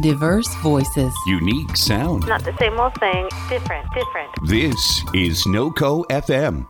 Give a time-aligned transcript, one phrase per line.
[0.00, 1.12] Diverse voices.
[1.26, 2.26] Unique sound.
[2.26, 4.30] Not the same old thing, different, different.
[4.46, 6.66] This is NoCo FM.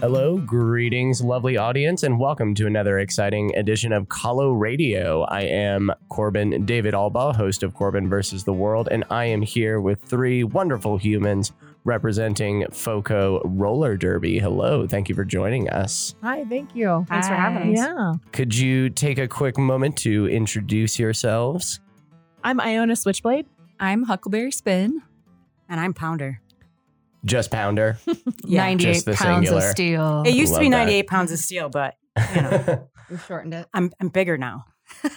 [0.00, 5.22] Hello, greetings, lovely audience, and welcome to another exciting edition of Colo Radio.
[5.22, 9.80] I am Corbin David Alba, host of Corbin versus the World, and I am here
[9.80, 11.52] with three wonderful humans
[11.88, 14.38] representing FOCO Roller Derby.
[14.38, 16.14] Hello, thank you for joining us.
[16.22, 17.06] Hi, thank you.
[17.08, 17.78] Thanks for having us.
[17.78, 18.12] Yeah.
[18.32, 21.80] Could you take a quick moment to introduce yourselves?
[22.44, 23.46] I'm Iona Switchblade.
[23.80, 25.02] I'm Huckleberry Spin.
[25.68, 26.40] And I'm Pounder.
[27.24, 27.98] Just Pounder.
[28.44, 28.62] Yeah.
[28.64, 29.64] 98 Just the pounds singular.
[29.64, 30.22] of steel.
[30.26, 30.76] It used to Love be that.
[30.78, 31.94] 98 pounds of steel, but
[32.34, 33.66] you know, We've shortened it.
[33.74, 34.64] I'm I'm bigger now.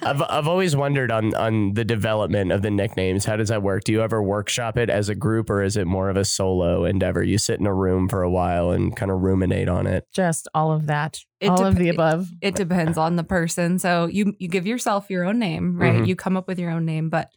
[0.01, 3.25] I've I've always wondered on on the development of the nicknames.
[3.25, 3.83] How does that work?
[3.83, 6.85] Do you ever workshop it as a group, or is it more of a solo
[6.85, 7.23] endeavor?
[7.23, 10.07] You sit in a room for a while and kind of ruminate on it.
[10.13, 11.19] Just all of that.
[11.39, 12.29] It all of the above.
[12.41, 13.79] It depends on the person.
[13.79, 15.95] So you you give yourself your own name, right?
[16.01, 16.07] Mhm.
[16.07, 17.29] You come up with your own name, but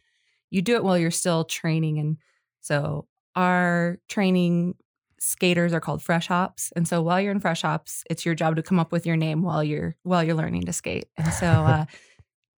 [0.51, 1.97] you do it while you're still training.
[1.99, 2.17] And
[2.61, 4.75] so our training
[5.19, 6.71] skaters are called fresh hops.
[6.75, 9.15] And so while you're in fresh hops, it's your job to come up with your
[9.17, 11.05] name while you're while you're learning to skate.
[11.17, 11.85] And so uh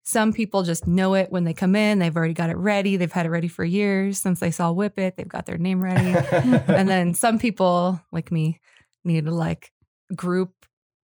[0.07, 1.99] some people just know it when they come in.
[1.99, 2.97] They've already got it ready.
[2.97, 5.17] They've had it ready for years since they saw Whip It.
[5.17, 6.15] They've got their name ready.
[6.73, 8.61] and then some people like me
[9.05, 9.73] need to like
[10.15, 10.53] group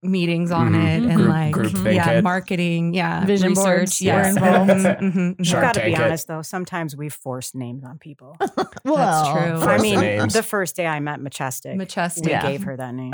[0.04, 0.84] meetings on Mhm.
[0.84, 2.24] it and Group- like group yeah it.
[2.24, 4.70] marketing yeah Vision research boards yeah were involved.
[4.70, 5.54] Mhm, mhm, mhm.
[5.54, 6.02] I've got to be Tank it.
[6.02, 8.36] honest though, sometimes we force names on people.
[8.84, 9.60] Well, that's true.
[9.60, 10.32] Force I mean, names.
[10.32, 12.24] the first day I met Majestic, Majestic.
[12.24, 12.42] we Yeah.
[12.42, 13.12] gave her that name.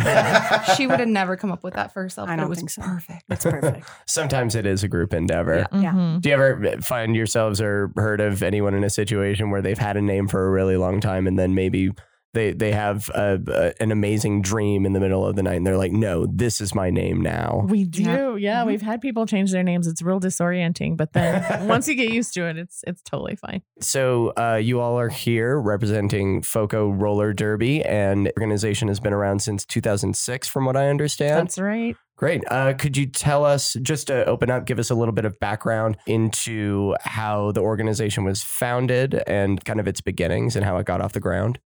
[0.77, 2.81] she would have never come up with that for herself I don't was think so.
[2.83, 3.86] perfect It's perfect.
[4.06, 5.66] Sometimes it is a group endeavor.
[5.72, 5.92] Yeah.
[5.92, 6.22] Mhm.
[6.22, 9.98] Do you ever find yourselves or heard of anyone in a situation where they've had
[9.98, 11.91] a name for a really long time and then maybe
[12.34, 15.66] they they have a, a, an amazing dream in the middle of the night and
[15.66, 17.64] they're like, no, this is my name now.
[17.69, 18.03] We do.
[18.03, 18.62] Yeah, Yeah.
[18.62, 18.66] Mhm.
[18.66, 19.86] we've had people change their names.
[19.86, 23.62] It's real disorienting, but then once you get used to it, it's it's totally fine.
[23.80, 29.12] So uh, you all are here representing FOCO Roller Derby, and the organization has been
[29.12, 31.38] around since 2006, from what I understand.
[31.38, 31.97] That's right.
[32.16, 32.42] Great.
[32.50, 35.38] Uh, could you tell us, just to open up, give us a little bit of
[35.38, 40.84] background into how the organization was founded and kind of its beginnings and how it
[40.84, 41.60] got off the ground?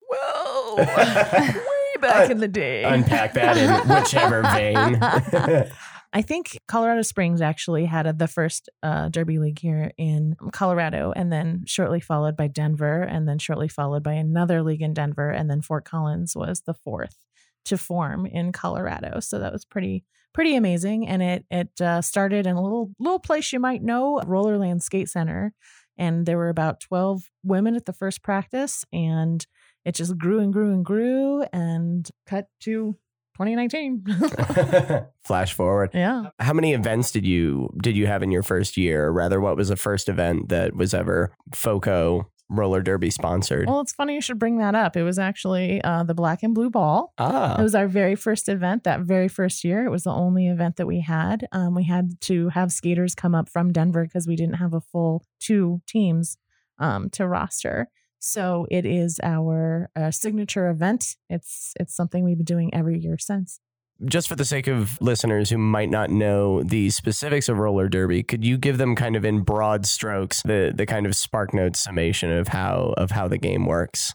[0.76, 0.84] Whoa.
[0.84, 2.84] Way back in the day.
[2.84, 5.68] Unpack that in whichever vein.
[6.14, 11.12] I think Colorado Springs actually had a, the first uh, Derby League here in Colorado,
[11.16, 15.30] and then shortly followed by Denver, and then shortly followed by another league in Denver,
[15.30, 17.16] and then Fort Collins was the fourth
[17.64, 19.20] to form in Colorado.
[19.20, 23.18] So that was pretty pretty amazing, and it it uh, started in a little little
[23.18, 25.54] place you might know, Rollerland Skate Center,
[25.96, 29.46] and there were about twelve women at the first practice, and
[29.84, 32.96] it just grew and grew and grew, and cut to
[33.36, 34.04] 2019.
[35.24, 35.90] Flash forward.
[35.94, 36.26] yeah.
[36.38, 39.06] How many events did you did you have in your first year?
[39.06, 43.66] Or rather, what was the first event that was ever FOCO Roller Derby sponsored?
[43.68, 44.96] Well, it's funny you should bring that up.
[44.96, 47.12] It was actually uh, the Black and Blue Ball.
[47.16, 49.86] ah, It was our very first event that very first year.
[49.86, 51.46] It was the only event that we had.
[51.52, 54.80] Um, we had to have skaters come up from Denver because we didn't have a
[54.82, 56.36] full two teams
[56.78, 57.88] um, to roster.
[58.24, 61.16] So it is our uh, signature event.
[61.28, 63.58] It's it's something we've been doing every year since.
[64.04, 68.22] just for the sake of listeners who might not know the specifics of roller derby,
[68.22, 71.80] could you give them kind of in broad strokes the the kind of spark notes
[71.80, 74.14] summation of how of how the game works?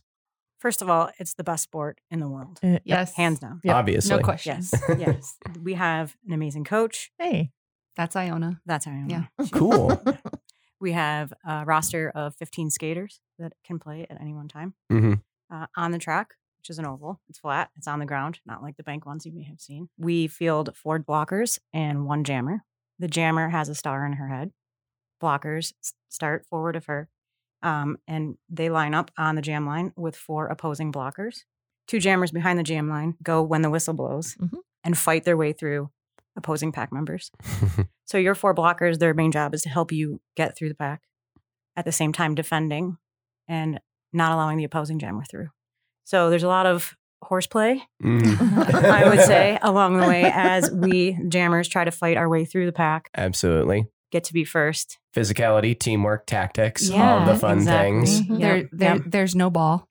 [0.57, 2.59] First of all, it's the best sport in the world.
[2.63, 3.59] Uh, yes Hands down.
[3.65, 3.75] Yep.
[3.75, 4.73] Obviously, no question Yes.
[4.97, 5.35] yes.
[5.61, 7.11] We have an amazing coach.
[7.19, 7.51] Hey,
[7.97, 9.29] that's iona That's Iona.
[9.37, 9.47] Yeah.
[9.51, 10.01] Cool.
[10.79, 14.73] We have a roster of 15 skaters that can play at any one time.
[14.89, 15.13] hmm
[15.49, 17.21] uh, on the track, which is an oval.
[17.29, 17.69] It's flat.
[17.77, 19.87] It's on the ground, not like the bank ones you may have seen.
[19.97, 22.63] We field four blockers and one jammer.
[22.99, 24.51] The jammer has a star in her head.
[25.23, 25.73] Blockers
[26.09, 27.07] start forward of her,
[27.63, 31.43] um, and they line up on the jam line with four opposing blockers.
[31.87, 34.59] Two jammers behind the jam line go when the whistle blows Mhm.
[34.83, 35.89] and fight their way through
[36.35, 37.31] opposing pack members.
[38.05, 41.01] So your four blockers, their main job is to help you get through the pack,
[41.75, 42.97] at the same time defending
[43.47, 43.79] and
[44.13, 45.49] not allowing the opposing jammer through.
[46.05, 48.83] So there's a lot of horseplay, Mhm.
[48.85, 52.65] I would say, along the way as we jammers try to fight our way through
[52.67, 53.87] the pack, Absolutely.
[54.11, 54.99] get to be first.
[55.15, 57.89] Physicality, teamwork, tactics, all Yeah, of the fun exactly.
[58.05, 58.21] things.
[58.21, 58.39] Mhm.
[58.39, 59.03] there, there yep.
[59.07, 59.86] there's no ball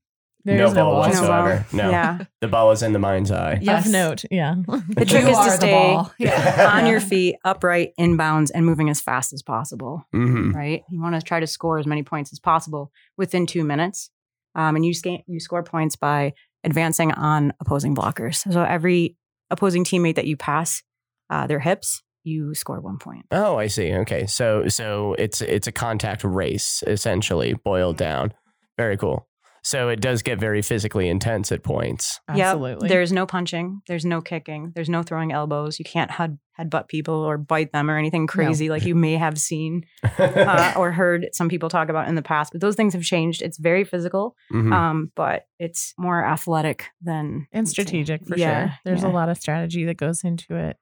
[0.47, 1.01] There's no ball ball.
[1.01, 1.67] whatsoever.
[1.73, 2.19] No, Yeah.
[2.41, 3.59] the ball is in the mind's eye.
[3.61, 3.87] Yes.
[3.87, 4.55] Of note, yeah.
[4.67, 5.99] The trick You is to stay.
[6.19, 6.71] Yeah.
[6.75, 10.05] on your feet, upright, inbounds, and moving as fast as possible.
[10.13, 10.83] hmm right?
[10.91, 14.11] You want to try to score as many points as possible within two minutes.
[14.55, 16.33] Um, and you, sca- you score points by
[16.65, 18.37] advancing on opposing blockers.
[18.53, 19.17] So every
[19.51, 20.83] opposing teammate that you pass
[21.29, 23.27] uh, their hips, you score one point.
[23.31, 23.93] Oh, I see.
[23.93, 28.33] Okay, so so it's it's a contact race essentially boiled down.
[28.77, 29.29] Very cool.
[29.67, 32.21] So it does get very physically intense at points.
[32.29, 32.39] Yep.
[32.39, 32.89] Absolutely.
[32.89, 33.83] There's no punching.
[33.89, 34.71] There's no kicking.
[34.77, 35.81] There's no throwing elbows.
[35.81, 39.39] You can't head headbutt people or bite them or anything crazy like you may have
[39.39, 39.85] seen
[40.19, 42.53] uh, or heard some people talk about in the past.
[42.53, 43.43] But those things have changed.
[43.43, 44.73] It's very physical, Mhm.
[44.73, 48.79] um, but it's more athletic than and strategic for Yeah, sure.
[48.85, 49.09] There's yeah.
[49.09, 50.77] a lot of strategy that goes into it.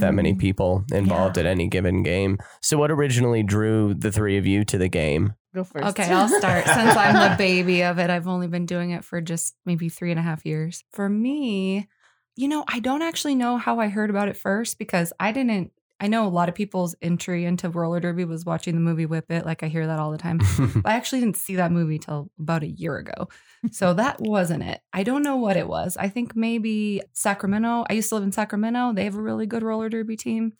[0.00, 0.40] That many mm-hmm.
[0.40, 2.38] people involved at any given game.
[2.60, 5.34] So what originally drew the three of you to the game?
[5.54, 5.86] Go first.
[5.88, 6.64] Okay, I'll start.
[6.64, 10.10] Since I'm the baby of it, I've only been doing it for just maybe three
[10.10, 10.84] and a half years.
[10.92, 11.88] For me,
[12.36, 15.72] you know, I don't actually know how I heard about it first because I didn't.
[16.02, 19.30] I know a lot of people's entry into roller derby was watching the movie Whip
[19.30, 19.44] It.
[19.44, 20.40] Like I hear that all the time.
[20.84, 23.28] I actually didn't see that movie till about a year ago.
[23.70, 24.80] So that wasn't it.
[24.94, 25.98] I don't know what it was.
[25.98, 27.84] I think maybe Sacramento.
[27.90, 28.94] I used to live in Sacramento.
[28.94, 30.54] They have a really good roller derby team.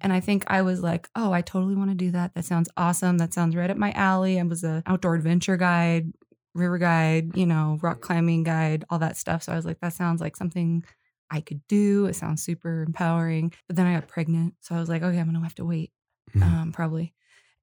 [0.00, 2.34] And I think I was like, oh, I totally want to do that.
[2.34, 3.18] That sounds awesome.
[3.18, 4.40] That sounds right up my alley.
[4.40, 6.12] I was an outdoor adventure guide,
[6.54, 9.42] river guide, you know, rock climbing guide, all that stuff.
[9.42, 10.84] So I was like, that sounds like something
[11.30, 12.06] I could do.
[12.06, 13.52] It sounds super empowering.
[13.66, 14.54] But then I got pregnant.
[14.60, 15.92] So I was like, okay, I'm going to have to wait,
[16.34, 16.42] Mhm.
[16.42, 17.12] um, probably.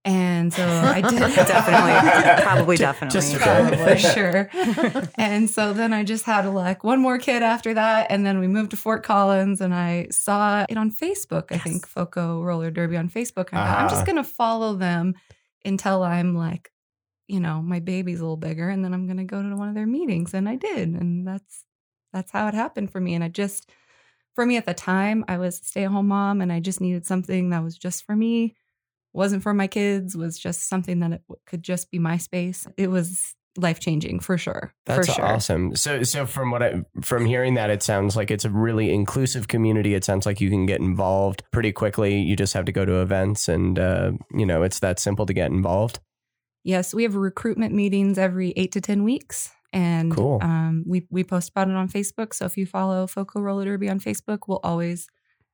[0.08, 2.44] And so I did Definitely.
[2.44, 3.14] Probably definitely.
[3.20, 3.80] Just a bit.
[3.80, 5.10] Probably, sure.
[5.18, 8.08] and so then I just had like one more kid after that.
[8.12, 11.88] And then we moved to Fort Collins and I saw it on Facebook, I think,
[11.88, 13.48] Foco Roller Derby on Facebook.
[13.52, 15.16] I thought, I'm just going to follow them
[15.66, 16.72] until I'm like,
[17.28, 18.70] you know, my baby's a little bigger.
[18.70, 20.36] And then I'm going to go to one of their meetings.
[20.36, 20.90] And I did.
[20.90, 21.65] And that's,
[22.16, 23.14] that's how it happened for me.
[23.14, 23.70] And I just,
[24.34, 26.80] for me at the time, I was a stay at home mom and I just
[26.80, 28.56] needed something that was just for me,
[29.12, 32.66] wasn't for my kids, was just something that it could just be my space.
[32.78, 34.74] It was life changing for sure.
[34.86, 35.26] That's for sure.
[35.26, 35.76] awesome.
[35.76, 39.50] So, so from what I from hearing that, it sounds like it's a really inclusive
[39.50, 39.94] community.
[39.94, 42.18] It sounds like you can get involved pretty quickly.
[42.18, 45.34] You just have to go to events, and uh, you know it's that simple to
[45.34, 46.00] get involved.
[46.64, 49.52] Yes, we have recruitment meetings every eight to 10 weeks.
[49.76, 50.40] And Cool.
[50.42, 52.34] um, we, we post about it on Facebook.
[52.34, 55.06] So if you follow Foco Roller Derby on Facebook, we'll always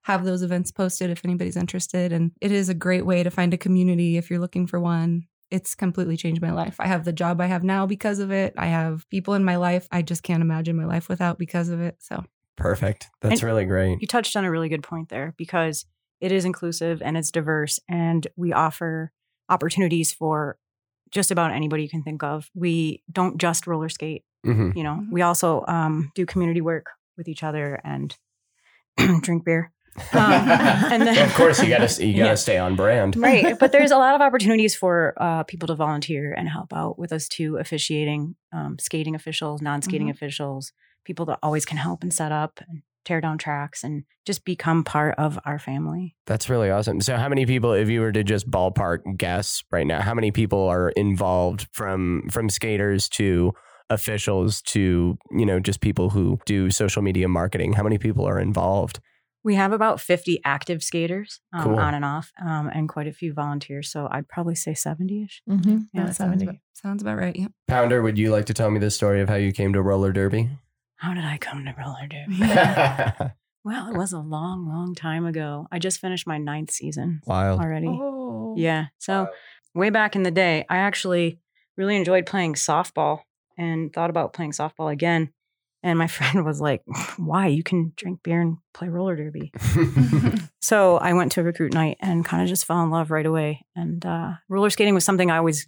[0.04, 2.14] have those events posted if anybody's interested.
[2.14, 5.24] And it is a great way to find a community if you're looking for one.
[5.50, 6.76] It's completely changed my life.
[6.80, 8.54] I have the job I have now because of it.
[8.58, 11.82] I have people in my life I just can't imagine my life without because of
[11.82, 11.96] it.
[12.00, 12.24] So
[12.58, 13.10] Perfect.
[13.22, 14.00] That's And- really great.
[14.02, 15.86] You touched on a really good point there because
[16.20, 19.12] it is inclusive and it's diverse, and we offer
[19.50, 20.58] opportunities for
[21.12, 22.50] just about anybody you can think of.
[22.56, 25.12] We don't just roller skate, hmm you know, Mhm.
[25.12, 26.88] we also um, do community work
[27.18, 28.16] with each other and
[29.22, 29.72] drink beer.
[30.14, 30.32] Um,
[30.94, 32.36] and then- of course, you gotta you gotta Yeah.
[32.36, 33.16] stay on brand.
[33.18, 36.98] right but there's a lot of opportunities for uh, people to volunteer and help out
[36.98, 40.72] with us too officiating um, skating officials non-skating officials
[41.04, 44.84] people that always can help and set up and tear down tracks and just become
[44.84, 47.02] part of our family That's really awesome.
[47.02, 50.32] So, how many people, if you were to just ballpark guess right now, how many
[50.32, 53.54] people are involved from from skaters to
[53.90, 57.74] officials to you know just people who do social media marketing?
[57.74, 59.00] How many people are involved?
[59.44, 61.80] we have about 50 active skaters um, Cool.
[61.80, 65.70] on and off um, and quite a few volunteers so i'd probably say 70ish Mm-hmm.
[65.70, 67.36] Yeah, Yeah, that sounds, about, sounds about right.
[67.36, 67.52] Yep.
[67.68, 70.12] Pounder, would you like to tell me the story of how you came to roller
[70.12, 70.50] derby?
[71.02, 72.38] How did i come to roller derby
[73.64, 77.60] well it was a long long time ago i just finished my ninth season Wild.
[77.60, 78.56] already Oh.
[78.58, 78.88] Yeah.
[79.00, 79.30] So
[79.74, 81.40] way back in the day, I actually
[81.78, 83.20] really enjoyed playing softball
[83.58, 85.32] and thought about playing softball again.
[85.84, 86.82] And my friend was like,
[87.18, 87.48] Why?
[87.48, 89.52] You can drink beer and play roller derby.
[90.64, 93.26] So I went to a recruit night and kind of just fell in love right
[93.26, 93.66] away.
[93.76, 95.68] And uh, roller skating was something I always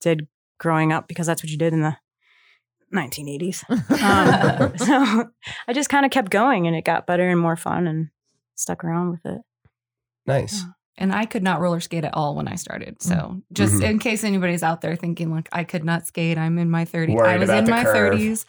[0.00, 0.26] did
[0.58, 1.96] growing up because that's what you did in the
[2.94, 3.64] 1980s.
[4.00, 5.30] Um, so
[5.66, 8.08] I just kind of kept going and it got better and more fun and
[8.54, 9.40] stuck around with it.
[10.26, 10.64] nice.
[11.00, 13.00] And I could not roller skate at all when I started.
[13.02, 13.90] So just Mhm.
[13.90, 17.14] in case anybody's out there thinking like I could not skate, I'm in my 30s.
[17.14, 18.14] Worried I was in my curve.
[18.14, 18.44] 30s.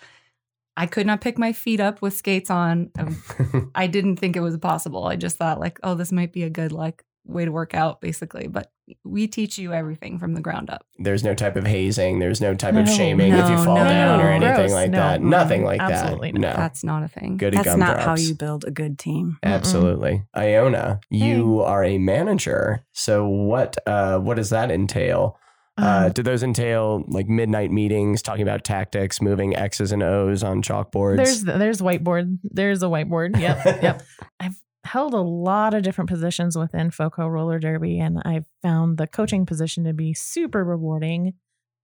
[0.75, 2.89] I could not pick my feet up with skates on.
[2.97, 5.05] Um, I didn't think it was possible.
[5.05, 8.01] I just thought like, oh, this might be a good like way to work out
[8.01, 8.47] basically.
[8.47, 8.71] But
[9.03, 10.83] we teach you everything from the ground up.
[10.97, 12.17] There's no type of hazing.
[12.19, 14.89] There's no type of No, shaming if you fall no, down or anything Gross, like
[14.89, 14.97] no.
[14.97, 15.21] that.
[15.21, 16.39] Nothing like Absolutely that.
[16.39, 16.55] not.
[16.55, 16.55] No.
[16.57, 17.37] That's not a thing.
[17.37, 19.37] Goody That's gum not how you build a good team.
[19.43, 20.23] Absolutely.
[20.35, 22.83] Iona, you are a manager.
[22.93, 25.37] So what uh what does that entail?
[25.77, 30.43] Uh Um, do those entail like midnight meetings talking about tactics, moving X's and O's
[30.43, 31.17] on chalkboards?
[31.17, 32.39] there's there's whiteboard.
[32.43, 33.39] There's a whiteboard.
[33.39, 33.65] Yep.
[33.83, 34.01] yep.
[34.39, 34.59] I've
[34.89, 39.45] held a lot of different positions within FOCO roller derby, and I've found the coaching
[39.45, 41.33] position to be super rewarding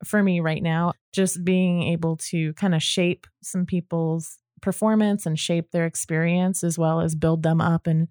[0.03, 0.93] for me right now.
[1.13, 6.77] Just being able to kind of shape some people's performance and shape their experience as
[6.77, 8.07] well as build them up and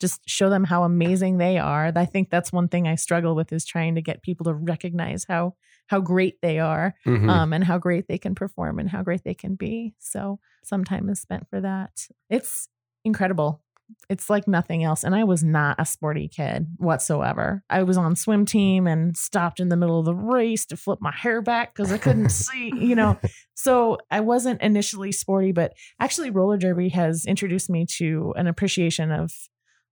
[0.00, 1.92] just show them how amazing they are.
[1.94, 5.24] I think that's one thing I struggle with is trying to get people to recognize
[5.28, 5.54] how
[5.88, 7.28] how great they are Mhm.
[7.30, 9.94] um, and how great they can perform and how great they can be.
[9.98, 12.08] So some time is spent for that.
[12.28, 12.68] It's
[13.04, 13.62] incredible.
[14.08, 15.04] It's like nothing else.
[15.04, 17.62] And I was not a sporty kid whatsoever.
[17.68, 20.98] I was on swim team and stopped in the middle of the race to flip
[21.00, 23.18] my hair back because I couldn't see, you know.
[23.54, 29.10] So I wasn't initially sporty, but actually roller derby has introduced me to an appreciation
[29.10, 29.32] of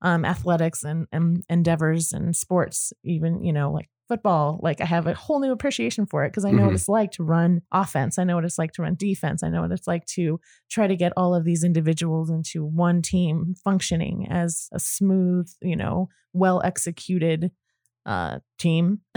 [0.02, 4.60] um, athletics and, and endeavors and sports, even, you know, like football.
[4.62, 6.74] Like I have a whole new appreciation for it because I know what Mhm.
[6.76, 8.18] it's like to run offense.
[8.18, 9.42] I know what it's like to run defense.
[9.42, 10.38] I know what it's like to
[10.70, 15.76] try to get all of these individuals into one team functioning as a smooth, you
[15.76, 17.50] know, well executed
[18.06, 19.00] uh team.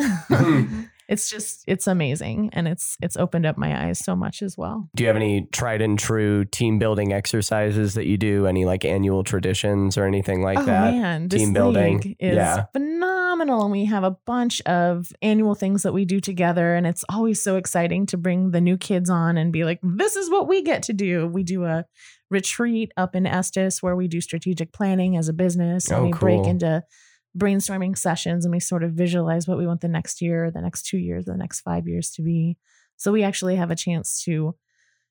[1.08, 4.90] it's just it's amazing and it's it's opened up my eyes so much as well.
[4.96, 8.46] Do you have any tried and true team building exercises that you do?
[8.48, 10.94] Any like annual traditions or anything like oh that?
[10.94, 12.16] man, Team building.
[12.20, 12.66] is Yeah.
[12.74, 17.06] phenomenal, and we have a bunch of annual things that we do together, and it's
[17.10, 20.48] always so exciting to bring the new kids on and be like, "This is what
[20.48, 21.86] we get to do." We do a
[22.30, 26.12] retreat up in Estes where we do strategic planning as a business, and Oh, we
[26.12, 26.84] break into
[27.38, 30.88] brainstorming sessions, and we sort of visualize what we want the next year, the next
[30.88, 32.58] two years, the next five years to be.
[32.98, 34.56] So we actually have a chance to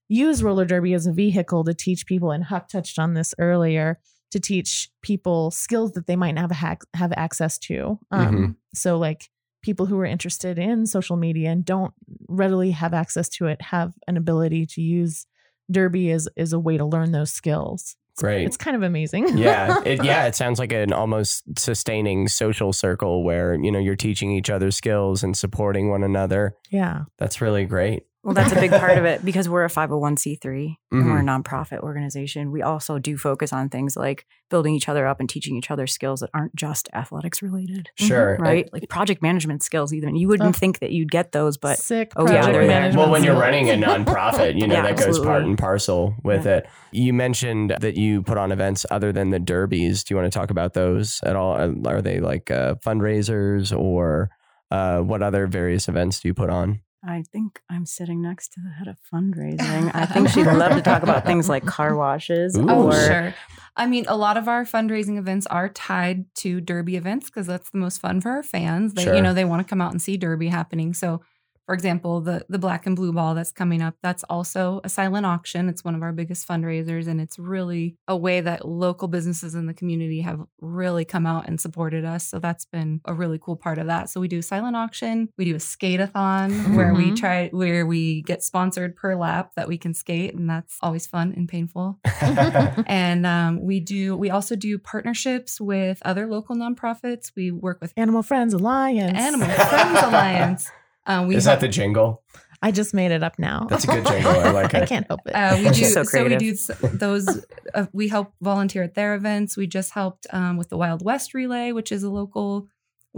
[0.08, 4.00] use roller derby as a vehicle to teach people, and Huck touched on this earlier,
[4.30, 7.98] to teach people skills that they might not have, have access to.
[8.10, 8.56] Um, Mhm.
[8.74, 9.30] So, like
[9.62, 11.92] people who are interested in social media and don't
[12.28, 15.26] readily have access to it have an ability to use
[15.70, 17.96] derby as, as a way to learn those skills.
[18.18, 18.44] Great.
[18.46, 19.36] It's kind of amazing.
[19.38, 20.26] yeah, it, yeah.
[20.26, 24.70] It sounds like an almost sustaining social circle where you know you're teaching each other
[24.70, 26.54] skills and supporting one another.
[26.70, 27.02] yeah.
[27.18, 28.04] That's really great.
[28.28, 31.28] Well, that's a big part of it because we're a 501c3 and we're a Mm-hmm.
[31.28, 32.52] nonprofit organization.
[32.52, 35.86] We also do focus on things like building each other up and teaching each other
[35.86, 38.36] skills that aren't just athletics related, Sure.
[38.38, 38.68] right?
[38.72, 40.14] Like project management skills, even.
[40.14, 40.52] You wouldn't Oh.
[40.52, 42.12] think that you'd get those, but sick.
[42.16, 42.66] oh, yeah, they're there.
[42.66, 46.14] management Well, when you're running a nonprofit, you know Yeah, that goes part and parcel
[46.22, 46.56] with Yeah.
[46.58, 46.66] it.
[46.92, 50.04] You mentioned that you put on events other than the derbies.
[50.04, 51.54] Do you want to talk about those at all?
[51.54, 54.30] Uh, Are they like uh, fundraisers or
[54.70, 56.80] uh, what other various events do you put on?
[57.06, 59.90] I think I'm sitting next to the head of fundraising.
[59.94, 62.66] I think she'd love to talk about things like car washes Ooh.
[62.68, 63.34] Oh, sure.
[63.76, 67.70] I mean, a lot of our fundraising events are tied to Derby events because that's
[67.70, 68.94] the most fun for our fans.
[68.94, 69.14] They, Sure.
[69.14, 70.92] you know, they want to come out and see Derby happening.
[70.94, 71.20] So,
[71.68, 75.26] for example, the the black and blue ball that's coming up, that's also a silent
[75.26, 75.68] auction.
[75.68, 79.66] It's one of our biggest fundraisers, and it's really a way that local businesses in
[79.66, 82.26] the community have really come out and supported us.
[82.26, 84.08] So that's been a really cool part of that.
[84.08, 87.16] So we do a silent auction, we do a skate-a-thon where we Mhm.
[87.16, 91.34] try where we get sponsored per lap that we can skate, and that's always fun
[91.36, 91.98] and painful
[92.86, 97.92] and um, we do we also do partnerships with other local nonprofits we work with
[97.96, 99.18] Animal Friends Alliance.
[99.18, 100.70] animal friends alliance
[101.08, 102.22] um, we Is help- that the jingle?
[102.60, 103.68] I just made it up now.
[103.70, 104.32] That's a good jingle.
[104.32, 104.82] I like it.
[104.82, 105.30] I can't help it.
[105.32, 106.56] uh, we do so so, we do
[106.92, 111.04] those uh, we help volunteer at their events we just helped um, with the wild
[111.04, 112.66] west relay which is a local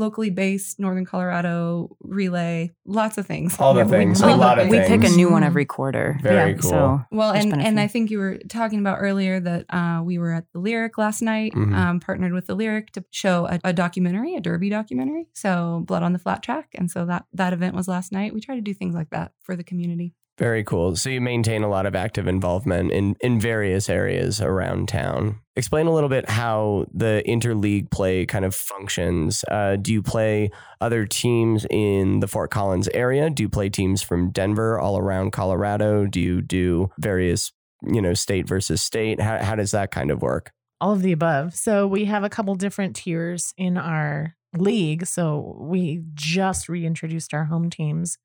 [0.01, 4.21] locally based northern colorado relay lots of things All the Yeah, we- things.
[4.23, 4.91] A we- lot of we things.
[4.91, 6.19] We pick a new one every quarter.
[6.23, 6.57] Very Yeah.
[6.59, 6.71] cool.
[6.71, 7.79] So Well, and and.
[7.79, 11.21] I think you were talking about earlier that uh, we were at the Lyric last
[11.23, 11.75] night, Mhm.
[11.75, 15.29] um, partnered with the Lyric to show a, a documentary, a Derby documentary.
[15.35, 18.35] So Blood on the Flat Track, and so that that event was last night.
[18.35, 20.15] We try to do things like that for the community.
[20.41, 20.97] Very cool.
[20.97, 25.39] So you maintain a lot of active involvement in, in various areas around town.
[25.55, 29.45] Explain a little bit how the interleague play kind of functions.
[29.51, 33.29] Uh, do you play other teams in the Fort Collins area?
[33.29, 36.07] Do you play teams from Denver all around Colorado?
[36.07, 39.21] Do you do various, you know, state versus state?
[39.21, 40.53] How, how does that kind of work?
[40.81, 41.55] all of the above.
[41.55, 45.07] So we have a couple different tiers in our league.
[45.07, 48.19] So we just reintroduced our home teams,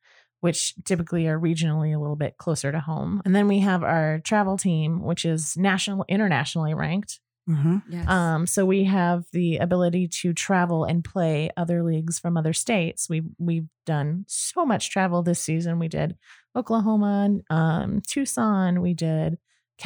[0.46, 3.22] which typically are regionally a little bit closer to home.
[3.26, 7.20] And then we have our travel team, which is national internationally ranked.
[7.50, 7.82] mhm.
[7.90, 8.08] Yes.
[8.08, 13.08] Um, so we have the ability to travel and play other leagues from other states.
[13.10, 15.78] We've we've done so much travel this season.
[15.80, 16.16] We did
[16.56, 19.38] Oklahoma, um, Tucson, we did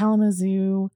[0.10, 0.90] Kalamazoo.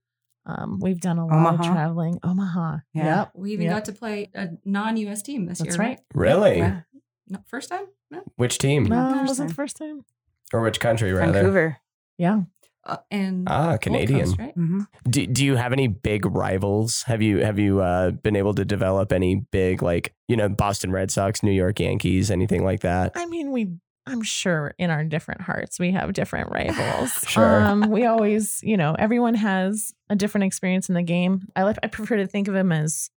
[0.46, 2.20] Um, we've done a lot of traveling.
[2.24, 2.78] Omaha.
[2.94, 3.06] Yeah.
[3.06, 3.32] Yep.
[3.36, 3.76] we even Yep.
[3.76, 6.00] got to play a non-US team this That's year, right.
[6.14, 6.58] Really?
[6.58, 6.82] Yeah.
[7.28, 7.86] No, first time?
[8.12, 8.22] No.
[8.36, 8.86] Which team?
[8.86, 10.04] No, it wasn't the first time.
[10.54, 11.32] Or which country, rather?
[11.34, 11.78] Vancouver.
[12.18, 12.42] Yeah.
[12.86, 14.26] Uh, and Ah, Canadian.
[14.26, 14.54] Coast, right?
[14.54, 17.04] hmm Do, do you have any big rivals?
[17.04, 20.92] Have you have you uh, been able to develop any big like you know Boston
[20.92, 23.14] Red Sox, New York Yankees, anything like that?
[23.16, 23.70] I mean, we
[24.06, 27.12] I'm sure in our different hearts we have different rivals.
[27.28, 27.62] Sure.
[27.64, 31.48] Um, we always, you know, everyone has a different experience in the game.
[31.56, 33.10] I like I prefer to think of them as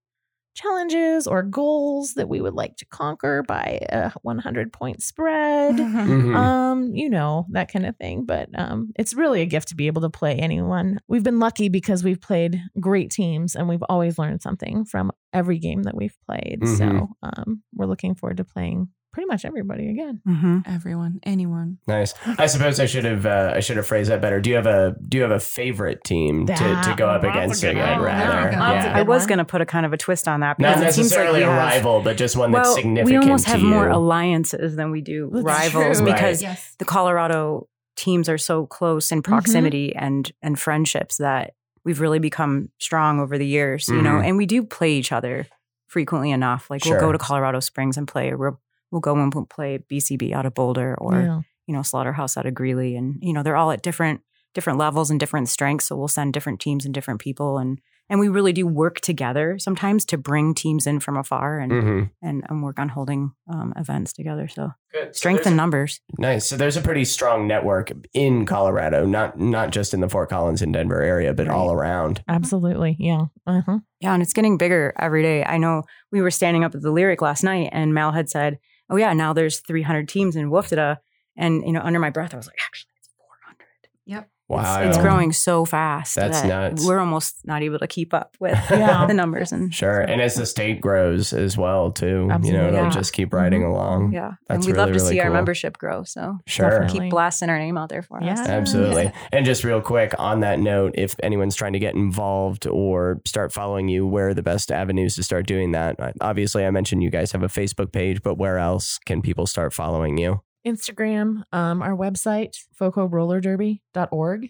[0.57, 5.75] challenges or goals that we would like to conquer by a 100 point spread.
[6.07, 6.35] Mhm.
[6.35, 8.25] Um, you know, that kind of thing.
[8.25, 10.99] But um, it's really a gift to be able to play anyone.
[11.07, 15.59] We've been lucky because we've played great teams and we've always learned something from every
[15.59, 16.59] game that we've played.
[16.61, 16.77] Mhm.
[16.77, 20.21] So um, we're looking forward to playing pretty much everybody again.
[20.27, 20.59] Mm-hmm.
[20.67, 21.79] Everyone, anyone.
[21.87, 22.13] Nice.
[22.37, 24.39] I suppose I should have uh, I should have phrased that better.
[24.39, 27.63] Do you have a Do you have a favorite team to, to go up against
[27.63, 27.99] good again?
[27.99, 28.59] Rather, There we go.
[28.59, 28.97] That's a yeah.
[28.99, 30.93] I was going to put a kind of a twist on that not because it
[30.93, 33.09] seems like necessarily a have, rival, but just one that's well, significant.
[33.09, 33.67] we almost to have you.
[33.69, 36.05] more alliances than we do That's rivals true.
[36.13, 36.75] because Yes.
[36.77, 42.69] the Colorado teams are so close in proximity and and friendships that we've really become
[42.77, 44.11] strong over the years, you know.
[44.19, 44.27] Mhm.
[44.27, 45.47] And we do play each other
[45.87, 46.69] frequently enough.
[46.69, 48.59] Like we'll go to Colorado Springs and play, or we'll,
[48.91, 51.41] we'll go and we'll play BCB out of Boulder, or Yeah.
[51.67, 54.21] you know Slaughterhouse out of Greeley, and you know they're all at different
[54.53, 55.87] different levels and different strengths.
[55.87, 57.79] So we'll send different teams and different people, and
[58.09, 62.09] and we really do work together sometimes to bring teams in from afar and Mhm.
[62.21, 64.47] and, and work on holding um, events together.
[64.47, 65.13] So Good.
[65.13, 65.99] Strength there's in numbers.
[66.17, 66.47] Nice.
[66.47, 70.61] So there's a pretty strong network in Colorado, not not just in the Fort Collins
[70.61, 72.23] and Denver area, but all around.
[72.29, 72.95] Absolutely.
[72.97, 73.25] Yeah.
[73.45, 73.79] Uh-huh.
[73.99, 75.43] Yeah, and it's getting bigger every day.
[75.43, 78.57] I know we were standing up at the Lyric last night, and Mal had said,
[78.89, 80.97] "Oh yeah, now there's 300 teams in WFTDA,"
[81.35, 83.67] and you know, under my breath, I was like, "Actually, it's 400."
[84.05, 84.29] Yep.
[84.49, 84.81] Wow.
[84.81, 86.15] It's, it's growing so fast.
[86.15, 86.85] That's that nuts.
[86.87, 89.05] We're almost not able to keep up with Yeah.
[89.05, 89.99] the numbers, and Sure.
[89.99, 92.67] And as the state grows as well, too, you know, Absolutely.
[92.67, 92.89] it'll Yeah.
[92.89, 93.71] just keep riding mm-hmm.
[93.71, 94.13] along.
[94.13, 96.03] yeah, That's and we'd really, love to really see our membership grow.
[96.03, 96.69] So Sure.
[96.69, 96.99] Definitely.
[97.01, 98.23] keep blasting our name out there for us.
[98.25, 98.45] Yeah.
[98.47, 99.11] Absolutely.
[99.33, 103.51] And just real quick on that note, if anyone's trying to get involved or start
[103.51, 105.97] following you, where are the best avenues to start doing that?
[106.21, 109.73] Obviously, I mentioned you guys have a Facebook page, but where else can people start
[109.73, 110.41] following you?
[110.65, 114.49] Instagram, um, our website, focorollerderby.org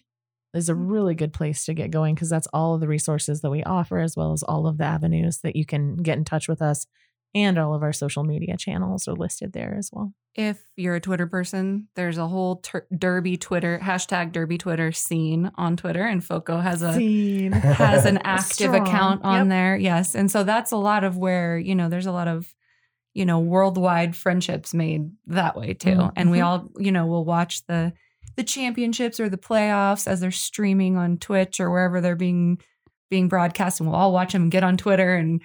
[0.53, 3.49] is a really good place to get going because that's all of the resources that
[3.51, 6.47] we offer, as well as all of the avenues that you can get in touch
[6.47, 6.85] with us.
[7.35, 10.13] And all of our social media channels are listed there as well.
[10.33, 15.51] If you're a Twitter person, there's a whole ter- Derby Twitter hashtag Derby Twitter scene
[15.55, 17.51] on Twitter, and Foco has a Scene.
[17.51, 19.49] has an active account on Yep.
[19.49, 19.77] there.
[19.77, 20.15] Yes.
[20.15, 22.55] And so that's a lot of where, you know, there's a lot of,
[23.17, 25.89] you know, worldwide friendships made that way too.
[25.89, 26.11] Mhm.
[26.15, 27.91] And we all, you know, will watch the
[28.35, 32.59] the championships or the playoffs as they're streaming on Twitch or wherever they're being
[33.09, 35.41] being broadcast and we'll all watch them and get on Twitter and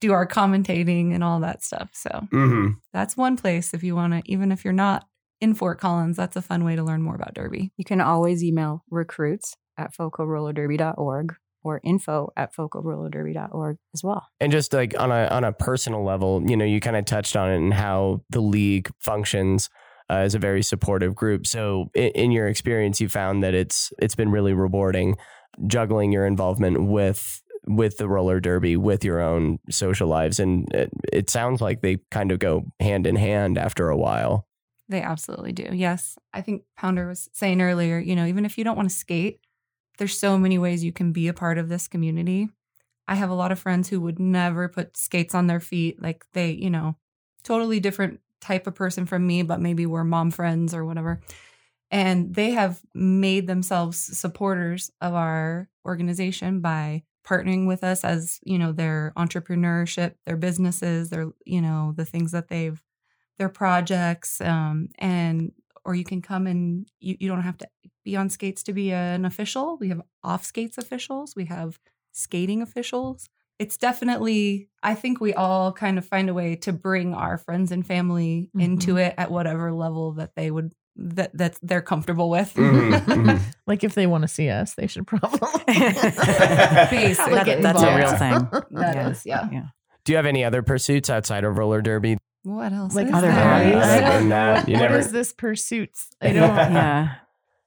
[0.00, 1.90] do our commentating and all that stuff.
[1.92, 5.06] So hmm that's one place if you want to even if you're not
[5.42, 7.72] in Fort Collins, that's a fun way to learn more about Derby.
[7.76, 14.26] You can always email recruits at focorollerderby.org or info at focorollerderby.org as well.
[14.40, 17.36] And just like on a on a personal level, you know, you kind of touched
[17.36, 19.68] on it and how the league functions
[20.10, 21.46] uh, as a very supportive group.
[21.46, 25.16] So, in, in your experience, you found that it's it's been really rewarding
[25.66, 30.90] juggling your involvement with with the roller derby with your own social lives, and it,
[31.12, 34.46] it sounds like they kind of go hand in hand after a while.
[34.88, 35.68] They absolutely do.
[35.72, 36.18] Yes.
[36.34, 39.40] I think Pounder was saying earlier, you know, even if you don't want to skate,
[40.02, 42.48] there's so many ways you can be a part of this community.
[43.06, 46.02] I have a lot of friends who would never put skates on their feet.
[46.02, 46.96] Like they, you know,
[47.44, 51.20] totally different type of person from me, but maybe we're mom friends or whatever.
[51.88, 58.58] And they have made themselves supporters of our organization by partnering with us as, you
[58.58, 62.82] know, their entrepreneurship, their businesses, their, you know, the things that they've
[63.38, 65.52] their projects um, and
[65.84, 67.66] or you can come and you, you don't have to
[68.04, 71.78] be on skates to be an official we have off skates officials we have
[72.12, 77.14] skating officials it's definitely i think we all kind of find a way to bring
[77.14, 81.80] our friends and family into it at whatever level that they would that that they're
[81.80, 83.40] comfortable with Mhm, mhm.
[83.66, 85.38] like if they want to see us, they should probably.
[85.66, 87.32] Basically.
[87.32, 88.48] Like, That- that's a real thing.
[88.78, 89.08] That Yeah.
[89.08, 89.48] is, yeah.
[89.50, 89.62] Yeah.
[90.04, 92.18] Do you have any other pursuits outside of roller derby?
[92.44, 93.32] What else like is other there?
[93.72, 93.74] hobbies?
[93.76, 96.10] I don't- Other that, you what never- is this pursuits?
[96.20, 96.36] I don't.
[96.56, 97.14] yeah.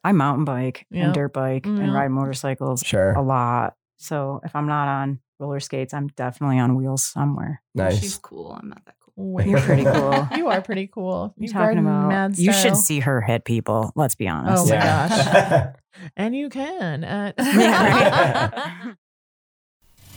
[0.03, 1.05] I mountain bike Yeah.
[1.05, 1.71] and dirt bike Yeah.
[1.73, 3.75] and ride motorcycles Sure, a lot.
[3.97, 7.61] So if I'm not on roller skates, I'm definitely on wheels somewhere.
[7.73, 7.99] nice.
[7.99, 9.47] she's cool i'm not that cool Wait.
[9.47, 10.27] You're pretty cool.
[10.35, 11.33] You are pretty cool.
[11.37, 13.93] You're talking about mad you should see her hit people.
[13.95, 14.63] Let's be honest.
[14.63, 15.73] Oh my Yeah.
[16.17, 17.03] and you can.
[17.05, 18.93] Uh, Yeah,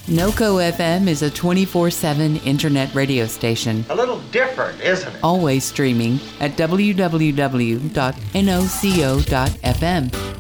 [0.08, 5.20] NOCO FM is a 24 7 internet radio station, A little different, isn't it?
[5.22, 7.24] always streaming at www.noco.fm.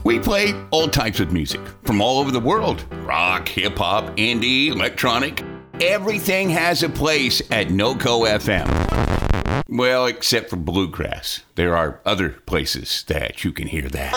[0.04, 4.68] We play all types of music from all over the world rock, hip hop, indie,
[4.68, 5.42] electronic.
[5.82, 9.64] Everything has a place at NoCo FM.
[9.68, 11.42] Well, except for bluegrass.
[11.56, 14.14] There are other places that you can hear that.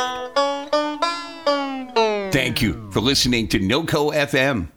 [2.32, 4.70] Thank you for listening to NoCo FM.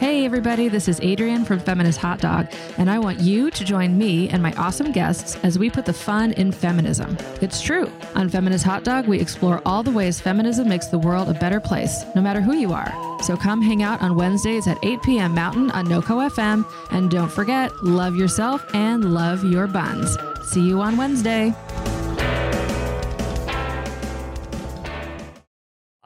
[0.00, 3.98] Hey, everybody, this is Adrienne from Feminist Hot Dog, and I want you to join
[3.98, 7.18] me and my awesome guests as we put the fun in feminism.
[7.42, 7.92] It's true.
[8.14, 11.60] On Feminist Hot Dog, we explore all the ways feminism makes the world a better
[11.60, 12.90] place, no matter who you are.
[13.22, 15.34] So come hang out on Wednesdays at 8 p.m.
[15.34, 20.16] Mountain on NoCo FM, and don't forget, love yourself and love your buns.
[20.44, 21.54] See you on Wednesday.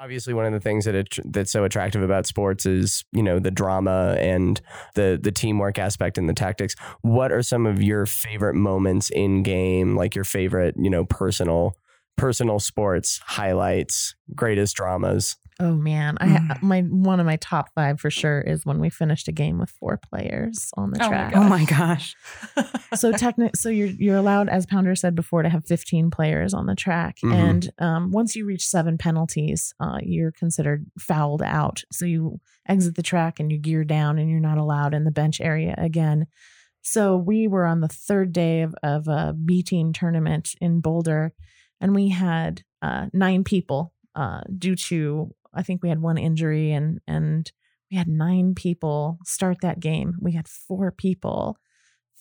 [0.04, 3.50] Obviously one of the things that that's so attractive about sports is you know the
[3.50, 4.60] drama and
[4.94, 6.74] the the teamwork aspect and the tactics.
[7.00, 9.96] What are some of your favorite moments in game?
[9.96, 11.78] Like your favorite you know personal
[12.16, 18.00] personal sports highlights greatest dramas Oh man, I ha- my one of my top five
[18.00, 21.08] for sure is when we finished a game with four players on the Oh my
[21.08, 21.32] track.
[21.36, 22.16] Oh my gosh.
[22.94, 26.66] so technic so you're you're allowed as pounder said before to have 15 players on
[26.66, 27.32] the track Mhm.
[27.34, 32.94] and um, once you reach seven penalties uh, you're considered fouled out so you exit
[32.96, 36.26] the track and you gear down and you're not allowed in the bench area again
[36.82, 41.32] so we were on the third day of, of a b team tournament in boulder
[41.80, 46.72] and we had uh, nine people uh, due to i think we had one injury
[46.72, 47.52] and and
[47.90, 50.14] we had nine people start that game.
[50.20, 51.58] We had four people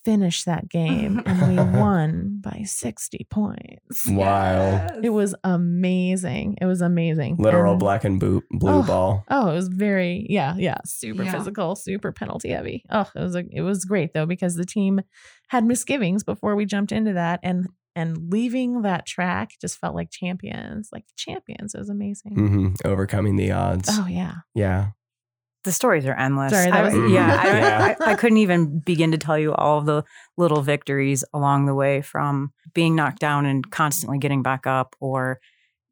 [0.03, 4.05] finish that game and we won by 60 points.
[4.07, 4.85] Wow.
[5.01, 6.57] It was amazing.
[6.61, 7.37] It was amazing.
[7.39, 9.23] Literal And- black and blue, blue Oh, ball.
[9.29, 11.31] Oh, it was very yeah, yeah, super Yeah.
[11.31, 12.83] physical, super penalty heavy.
[12.89, 14.99] Oh, it was a, it was great though because the team
[15.47, 20.09] had misgivings before we jumped into that and and leaving that track just felt like
[20.11, 21.75] champions, like champions.
[21.75, 22.33] It was amazing.
[22.35, 24.35] hmm overcoming the odds Oh yeah.
[24.55, 24.87] yeah
[25.63, 26.51] The stories are endless.
[26.53, 27.95] Sorry, that I- was- yeah, I, Yeah.
[28.01, 30.03] I, I couldn't even begin to tell you all of the
[30.37, 35.39] little victories along the way from being knocked down and constantly getting back up or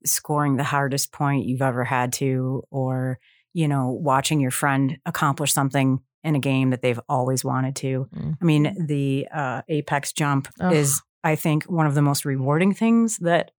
[0.06, 3.20] scoring the hardest point you've ever had to or,
[3.54, 8.08] you know, watching your friend accomplish something in a game that they've always wanted to.
[8.16, 8.38] Mm.
[8.42, 10.74] I mean, the uh, apex jump Ugh.
[10.74, 13.52] is, I think, one of the most rewarding things that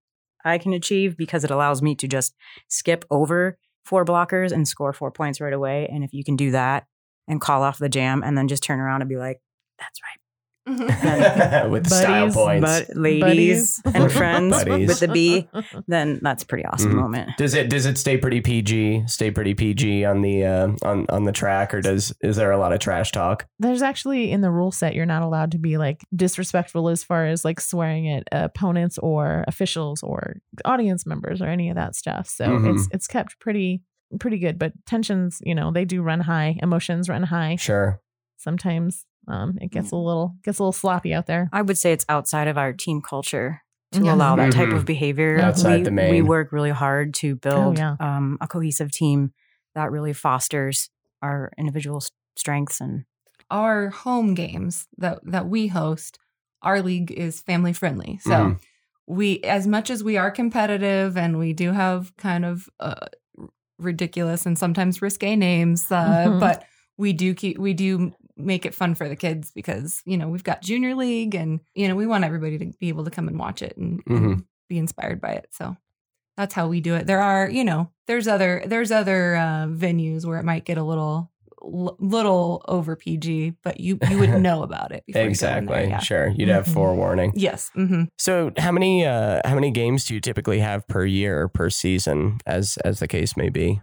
[0.45, 2.35] I can achieve because it allows me to just
[2.67, 5.87] skip over four blockers and score four points right away.
[5.91, 6.85] And if you can do that
[7.27, 9.39] and call off the jam and then just turn around and be like,
[9.79, 10.22] that's right.
[11.69, 14.87] with style Buddies, points But ladies and friends Buddies.
[14.87, 15.49] with the B,
[15.87, 16.95] then that's a pretty awesome Mhm.
[17.01, 17.31] moment.
[17.37, 19.03] Does it does it stay pretty PG?
[19.07, 22.57] Stay pretty PG on the uh, on on the track, or does is there a
[22.57, 23.45] lot of trash talk?
[23.59, 27.25] There's actually in the rule set you're not allowed to be like disrespectful as far
[27.25, 32.27] as like swearing at opponents or officials or audience members or any of that stuff.
[32.27, 32.73] So Mhm.
[32.75, 33.81] it's it's kept pretty
[34.19, 37.55] pretty good, but tensions, you know, they do run high, emotions run high.
[37.57, 37.99] Sure.
[38.37, 41.49] Sometimes um it gets a little gets a little sloppy out there.
[41.53, 43.61] I would say it's outside of our team culture
[43.93, 44.13] to Yeah.
[44.15, 44.77] allow that type Mhm.
[44.77, 45.39] of behavior.
[45.39, 46.09] Outside we, the main.
[46.11, 47.95] we work really hard to build yeah.
[47.99, 49.31] um, a cohesive team
[49.75, 50.89] that really fosters
[51.21, 53.05] our individual s- strengths and
[53.51, 56.17] Our home games that that we host,
[56.61, 58.17] our league is family friendly.
[58.23, 58.59] So Mhm.
[59.07, 63.07] we as much as we are competitive and we do have kind of uh,
[63.79, 66.39] ridiculous and sometimes risque names uh, Mhm.
[66.39, 66.63] but
[66.97, 70.43] we do keep we do make it fun for the kids because you know we've
[70.43, 73.37] got junior league and you know we want everybody to be able to come and
[73.37, 74.45] watch it and, and Mhm.
[74.69, 75.75] be inspired by it so
[76.37, 80.25] that's how we do it there are you know there's other there's other uh, venues
[80.25, 81.31] where it might get a little
[81.63, 85.87] l- little over pg but you you would know about it before you there, Exactly.
[85.89, 85.99] yeah.
[85.99, 86.27] Sure.
[86.29, 86.73] You'd have Mhm.
[86.73, 87.33] forewarning.
[87.35, 88.05] yes mm-hmm.
[88.17, 92.39] So how many uh how many games do you typically have per year per season
[92.47, 93.81] as as the case may be?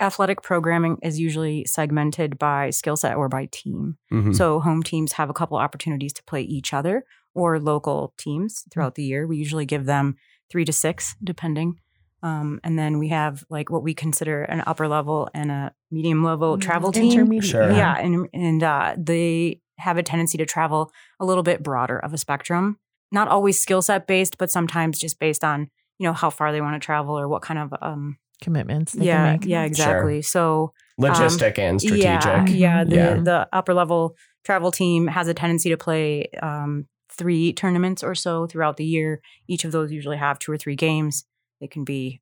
[0.00, 3.96] Athletic programming is usually segmented by skill set or by team.
[4.12, 4.34] Mhm.
[4.34, 7.04] So home teams have a couple opportunities to play each other
[7.34, 9.26] or local teams throughout the year.
[9.26, 10.16] We usually give them
[10.50, 11.80] three to six, depending.
[12.22, 16.24] Um, and then we have like what we consider an upper level and a medium
[16.24, 17.12] level Mm, travel team.
[17.12, 17.50] Intermediate.
[17.50, 17.70] Sure.
[17.70, 22.14] Yeah, and and uh, they have a tendency to travel a little bit broader of
[22.14, 22.78] a spectrum.
[23.12, 26.60] Not always skill set based, but sometimes just based on you know how far they
[26.60, 28.92] want to travel or what kind of um Commitments.
[28.92, 29.48] They yeah can make.
[29.48, 30.22] yeah exactly.
[30.22, 32.02] So Logistic and strategic.
[32.04, 32.84] yeah, yeah.
[32.84, 33.14] The Yeah.
[33.20, 38.46] the upper level travel team has a tendency to play um, three tournaments or so
[38.46, 39.20] throughout the year.
[39.48, 41.24] Each of those usually have two or three games.
[41.60, 42.20] They can be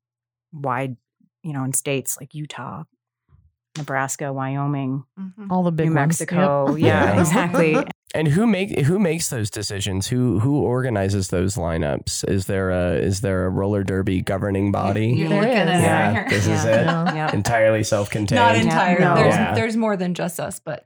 [0.53, 0.95] wide,
[1.43, 2.83] you know, in states like Utah,
[3.77, 5.03] Nebraska, Wyoming,
[5.49, 6.19] All the big New ones.
[6.19, 6.75] Mexico.
[6.75, 6.79] Yep.
[6.79, 7.19] Yeah, Yeah.
[7.19, 7.77] exactly.
[8.13, 10.07] And who make who makes those decisions?
[10.07, 12.23] Who who organizes those lineups?
[12.29, 15.07] Is there a is there a roller derby governing body?
[15.07, 15.67] You're There looking is.
[15.67, 16.29] at it Yeah, right here.
[16.29, 16.85] this is it.
[16.85, 17.13] Yeah.
[17.13, 17.33] yeah.
[17.33, 18.39] Entirely self-contained.
[18.39, 18.95] Not Yeah.
[18.99, 19.15] No.
[19.15, 19.53] There's Yeah.
[19.53, 20.85] there's more than just us, but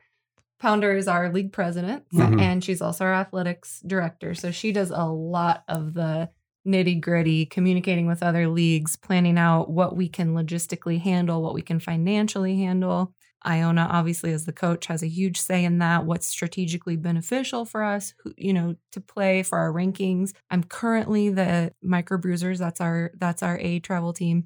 [0.60, 2.42] Pounder is our league president, Mhm.
[2.42, 4.34] and she's also our athletics director.
[4.34, 6.30] So she does a lot of the
[6.68, 11.62] nitty gritty, communicating with other leagues, planning out what we can logistically handle, what we
[11.62, 13.14] can financially handle.
[13.46, 16.06] Iona, obviously, as the coach, has a huge say in that.
[16.06, 20.34] What's strategically beneficial for us, you know, to play for our rankings.
[20.52, 22.60] I'm currently the Micro Bruisers.
[22.60, 24.46] That's our that's our A travel team.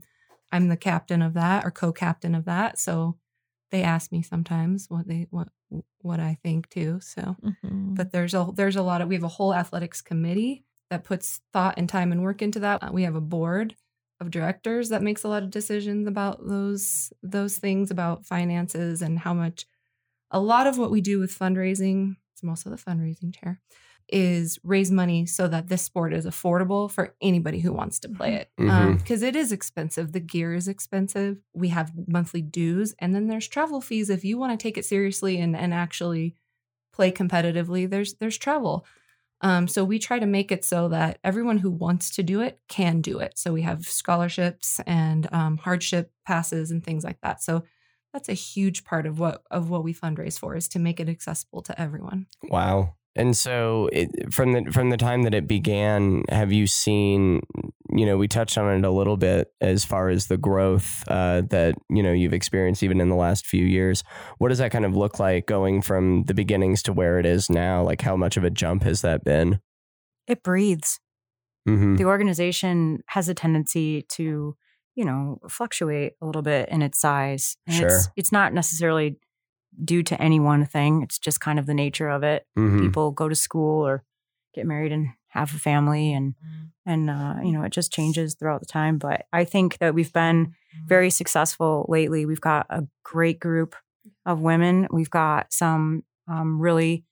[0.52, 2.78] I'm the captain of that or co-captain of that.
[2.78, 3.17] So
[3.71, 5.49] they ask me sometimes what they what
[6.02, 6.99] what I think too.
[7.02, 7.97] So, Mhm.
[7.97, 11.42] but there's a there's a lot of we have a whole athletics committee that puts
[11.52, 12.84] thought and time and work into that.
[12.84, 13.76] Uh, We have a board
[14.20, 19.18] of directors that makes a lot of decisions about those those things about finances and
[19.18, 19.66] how much
[20.30, 23.60] a lot of what we do with fundraising, I'm also the fundraising chair,
[24.08, 28.36] is raise money so that this sport is affordable for anybody who wants to play
[28.36, 28.52] it.
[28.60, 29.00] Mhm.
[29.00, 30.12] Because it is expensive.
[30.12, 31.38] The gear is expensive.
[31.56, 34.10] We have monthly dues, and then there's travel fees.
[34.12, 36.36] If you want to take it seriously and, and actually
[36.94, 38.86] play competitively, there's there's travel.
[39.41, 42.60] Um, so we try to make it so that everyone who wants to do it
[42.69, 43.38] can do it.
[43.38, 47.43] So we have scholarships and um, hardship passes and things like that.
[47.43, 47.63] So
[48.13, 51.10] that's a huge part of what of what we fundraise for is to make it
[51.10, 52.28] accessible to everyone.
[52.43, 52.96] Wow.
[53.15, 57.41] And so, it, from the from the time that it began, have you seen?
[57.95, 61.41] You know, we touched on it a little bit as far as the growth uh,
[61.52, 64.04] that you know you've experienced even in the last few years.
[64.39, 67.52] What does that kind of look like going from the beginnings to where it is
[67.52, 67.84] now?
[67.84, 69.60] Like, how much of a jump has that been?
[70.28, 70.99] It breathes.
[71.67, 71.95] Mm-hmm.
[71.95, 74.56] The organization has a tendency to,
[74.95, 77.58] you know, fluctuate a little bit in its size.
[77.67, 77.88] And Sure.
[77.88, 79.17] It's, it's not necessarily
[79.84, 81.02] due to any one thing.
[81.02, 82.46] It's just kind of the nature of it.
[82.58, 82.82] Mhm.
[82.82, 84.04] People go to school or
[84.54, 86.36] get married and have a family and
[86.86, 90.14] and uh, you know it just changes throughout the time but i think that we've
[90.14, 90.54] been
[90.86, 93.76] very successful lately we've got a great group
[94.28, 97.04] of women we've got some um, really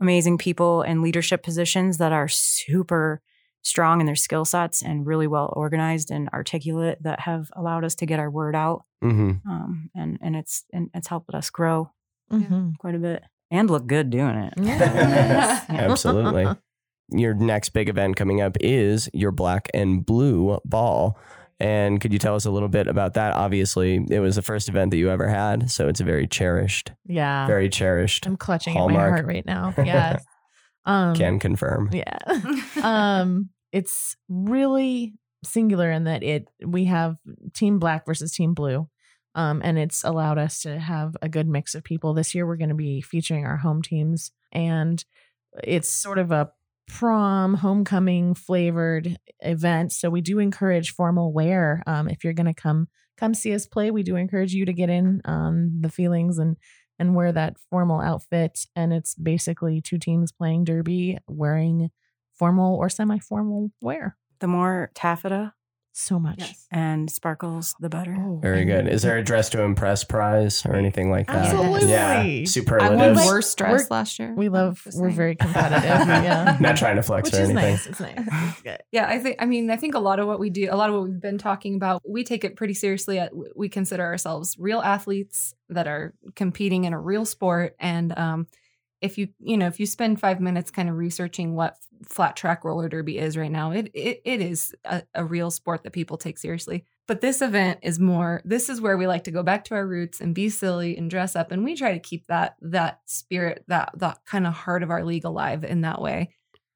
[0.00, 3.20] amazing people in leadership positions that are super
[3.62, 7.94] strong in their skill sets and really well organized and articulate that have allowed us
[7.94, 9.48] to get our word out Mm-hmm.
[9.48, 11.90] um, and and it's and it's helped us grow
[12.32, 12.76] Mhm.
[12.78, 15.64] quite a bit and look good doing it Yes.
[15.68, 16.46] Absolutely.
[17.12, 21.18] Your next big event coming up is your black and blue ball.
[21.58, 23.34] And could you tell us a little bit about that?
[23.34, 26.92] Obviously, it was the first event that you ever had, so it's a very cherished,
[27.06, 27.46] Yeah.
[27.46, 28.26] very cherished.
[28.26, 29.74] I'm clutching at my heart right now.
[29.84, 30.24] Yes.
[30.86, 31.90] Um, Can confirm.
[31.92, 32.16] Yeah.
[32.82, 35.12] um, it's really
[35.44, 37.16] singular in that it we have
[37.54, 38.88] team black versus team blue.
[39.40, 42.12] Um, and it's allowed us to have a good mix of people.
[42.12, 45.02] This year we're going to be featuring our home teams and
[45.64, 46.50] it's sort of a
[46.86, 49.92] prom homecoming flavored event.
[49.92, 51.82] So we do encourage formal wear.
[51.86, 54.74] Um, if you're going to come come see us play, we do encourage you to
[54.74, 56.56] get in on the feelings and
[56.98, 58.66] and wear that formal outfit.
[58.76, 61.90] And it's basically two teams playing derby wearing
[62.34, 64.18] formal or semi-formal wear.
[64.40, 65.54] the more taffeta
[65.92, 66.38] So much.
[66.38, 66.66] Yes.
[66.70, 68.16] and sparkles the butter.
[68.18, 68.86] Oh, Very good.
[68.88, 71.46] Is there a dress to impress prize or anything like that?
[71.52, 71.90] Absolutely.
[71.90, 72.20] Yeah.
[72.80, 74.32] I won like- worst dress we're- last year.
[74.34, 74.80] We love.
[74.86, 75.10] We're saying.
[75.16, 75.82] very competitive.
[75.84, 76.56] yeah.
[76.60, 77.70] Not trying to flex Which or is anything.
[77.72, 77.86] nice.
[77.86, 78.18] It's nice.
[78.50, 78.78] It's good.
[78.92, 79.36] Yeah, I think.
[79.40, 81.20] I mean, I think a lot of what we do, a lot of what we've
[81.20, 83.18] been talking about, we take it pretty seriously.
[83.18, 87.74] At, we consider ourselves real athletes that are competing in a real sport.
[87.80, 88.46] And um,
[89.00, 92.64] if you, you know, if you spend five minutes kind of researching what flat track
[92.64, 96.16] roller derby is right now, it it, it is a, a real sport that people
[96.16, 96.84] take seriously.
[97.06, 98.40] But this event is more.
[98.44, 101.10] This is where we like to go back to our roots and be silly and
[101.10, 104.82] dress up, and we try to keep that that spirit, that that kind of heart
[104.82, 106.30] of our league alive in that way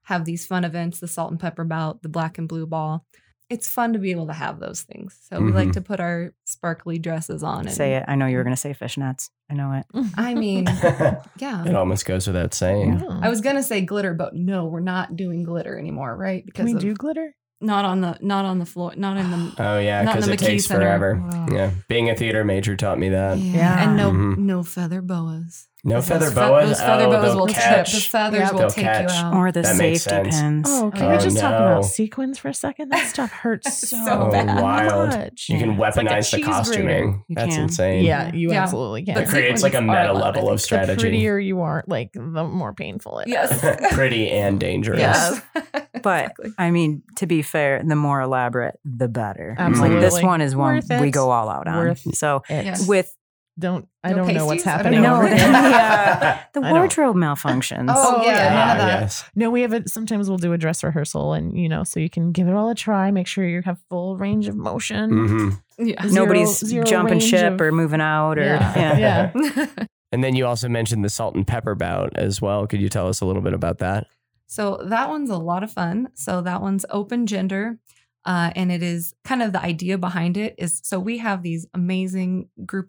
[0.05, 3.07] have these fun events, the salt and pepper bout, the black and blue ball.
[3.51, 5.19] It's fun to be able to have those things.
[5.29, 5.73] So we like Mhm.
[5.75, 7.61] to put our sparkly dresses on.
[7.67, 10.35] And, say it i know you were going to say fishnets i know it I
[10.35, 10.65] mean,
[11.39, 11.65] yeah.
[11.67, 13.01] it almost goes without saying.
[13.01, 13.21] Yeah.
[13.23, 16.43] I was gonna say glitter, but no, we're not doing glitter anymore, right?
[16.55, 17.35] Can we of- do glitter?
[17.61, 20.27] Not on the not on the floor, not in the Oh yeah, Not in because
[20.27, 20.81] the it McKee takes Center.
[20.83, 21.23] forever.
[21.31, 21.47] Wow.
[21.51, 23.39] Yeah, being a theater major taught me that.
[23.39, 23.85] Yeah.
[23.85, 24.39] and no Mhm.
[24.39, 25.69] no feather boas.
[25.87, 26.69] No Those feather fe- boas.
[26.69, 27.91] Those feather oh, boas they'll will catch.
[27.91, 28.03] trip.
[28.03, 28.53] The feathers Yep.
[28.53, 29.13] will They'll take catch.
[29.13, 29.35] you out.
[29.35, 30.41] or the That makes safety sense.
[30.41, 31.57] pins Oh, can Oh, we just talk no.
[31.59, 32.89] about sequins for a second?
[32.89, 34.63] That stuff hurts so, So bad.
[34.63, 35.11] wild.
[35.11, 35.47] much.
[35.51, 37.23] You can like a weaponize the cheese costuming.
[37.29, 37.65] You That's can.
[37.65, 38.03] insane.
[38.05, 38.63] Yeah, you Yeah.
[38.63, 39.19] absolutely can.
[39.19, 40.53] It creates like a sequins are meta I level think.
[40.55, 40.95] of strategy.
[40.95, 43.33] The prettier you are, like the more painful it is.
[43.35, 43.93] Yes.
[43.95, 45.01] Pretty and dangerous.
[45.01, 45.43] Yes.
[46.05, 46.53] but Exactly.
[46.59, 49.97] i mean to be fair the more elaborate the better Absolutely.
[49.97, 51.01] like this one is one Worth it.
[51.01, 52.79] we go all out on Worth so It.
[52.87, 53.13] With
[53.59, 54.87] Don't I No don't know what's pasties?
[54.87, 55.55] I don't happening no over the, here.
[55.55, 58.49] uh, the wardrobe malfunctions Oh, Oh, yeah, yeah.
[58.51, 59.01] none of Ah, that.
[59.03, 59.25] yes.
[59.37, 59.89] No, we have it.
[59.89, 62.69] Sometimes we'll do a dress rehearsal, and you know, so you can give it all
[62.69, 63.11] a try.
[63.13, 65.11] Make sure you have full range of motion.
[65.11, 66.03] hmm Yeah.
[66.09, 68.77] Zero- nobody's zero jumping ship of- or moving out or Yeah.
[68.77, 69.31] yeah.
[69.57, 69.67] Yeah.
[70.13, 72.69] And then you also mentioned the salt and pepper bout as well.
[72.69, 74.07] Could you tell us a little bit about that?
[74.47, 76.09] So that one's a lot of fun.
[76.15, 77.79] So that one's open gender.
[78.25, 81.67] Uh, and it is kind of the idea behind it is so we have these
[81.75, 82.89] amazing group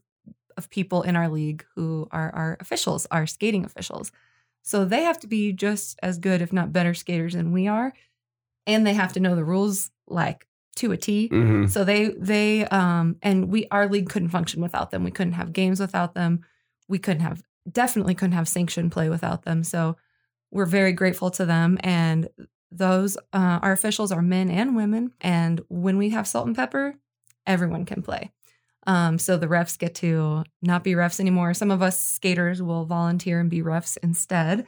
[0.57, 4.11] of people in our league who are our officials, our skating officials.
[4.63, 7.93] So they have to be just as good, if not better, skaters than we are.
[8.67, 11.29] And they have to know the rules like to a T.
[11.31, 11.69] Mhm.
[11.69, 15.03] So they they um and we our league couldn't function without them.
[15.03, 16.41] We couldn't have games without them.
[16.87, 19.63] We couldn't have definitely couldn't have sanctioned play without them.
[19.63, 19.97] So
[20.55, 21.77] we're very grateful to them.
[21.81, 22.29] And
[22.71, 25.11] those uh, our officials are men and women.
[25.19, 26.95] And when we have salt and pepper
[27.45, 28.31] everyone can play.
[28.87, 31.53] Um, so the refs get to not be refs anymore.
[31.53, 34.65] Some of us skaters will volunteer and be refs instead.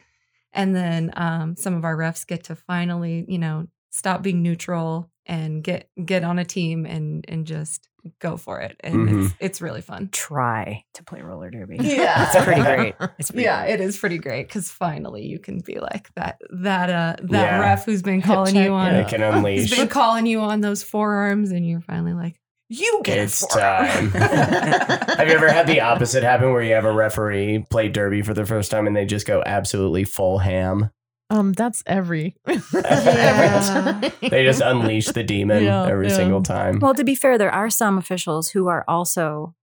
[0.54, 5.10] And then um, some of our refs get to finally you know stop being neutral
[5.28, 7.88] and get get on a team and and just
[8.20, 9.26] go for it and Mhm.
[9.26, 11.78] it's, it's really fun Try to play roller derby.
[11.82, 12.28] Yeah.
[12.34, 12.96] it's pretty great.
[13.20, 16.90] It's pretty yeah, it is pretty great because finally you can be like that that
[16.90, 17.60] uh that Yeah.
[17.60, 19.00] ref who's been Hip calling check, you on yeah.
[19.02, 19.76] It can who's unleash.
[19.78, 24.10] been calling you on those forearms and you're finally like you get It's a time.
[24.12, 28.34] have you ever had the opposite happen where you have a referee play derby for
[28.34, 30.90] the first time and they just go absolutely full ham?
[31.30, 36.16] Um, that's every Every They just unleash the demon Yeah, every yeah.
[36.16, 36.80] single time.
[36.80, 39.54] Well, to be fair, there are some officials who are also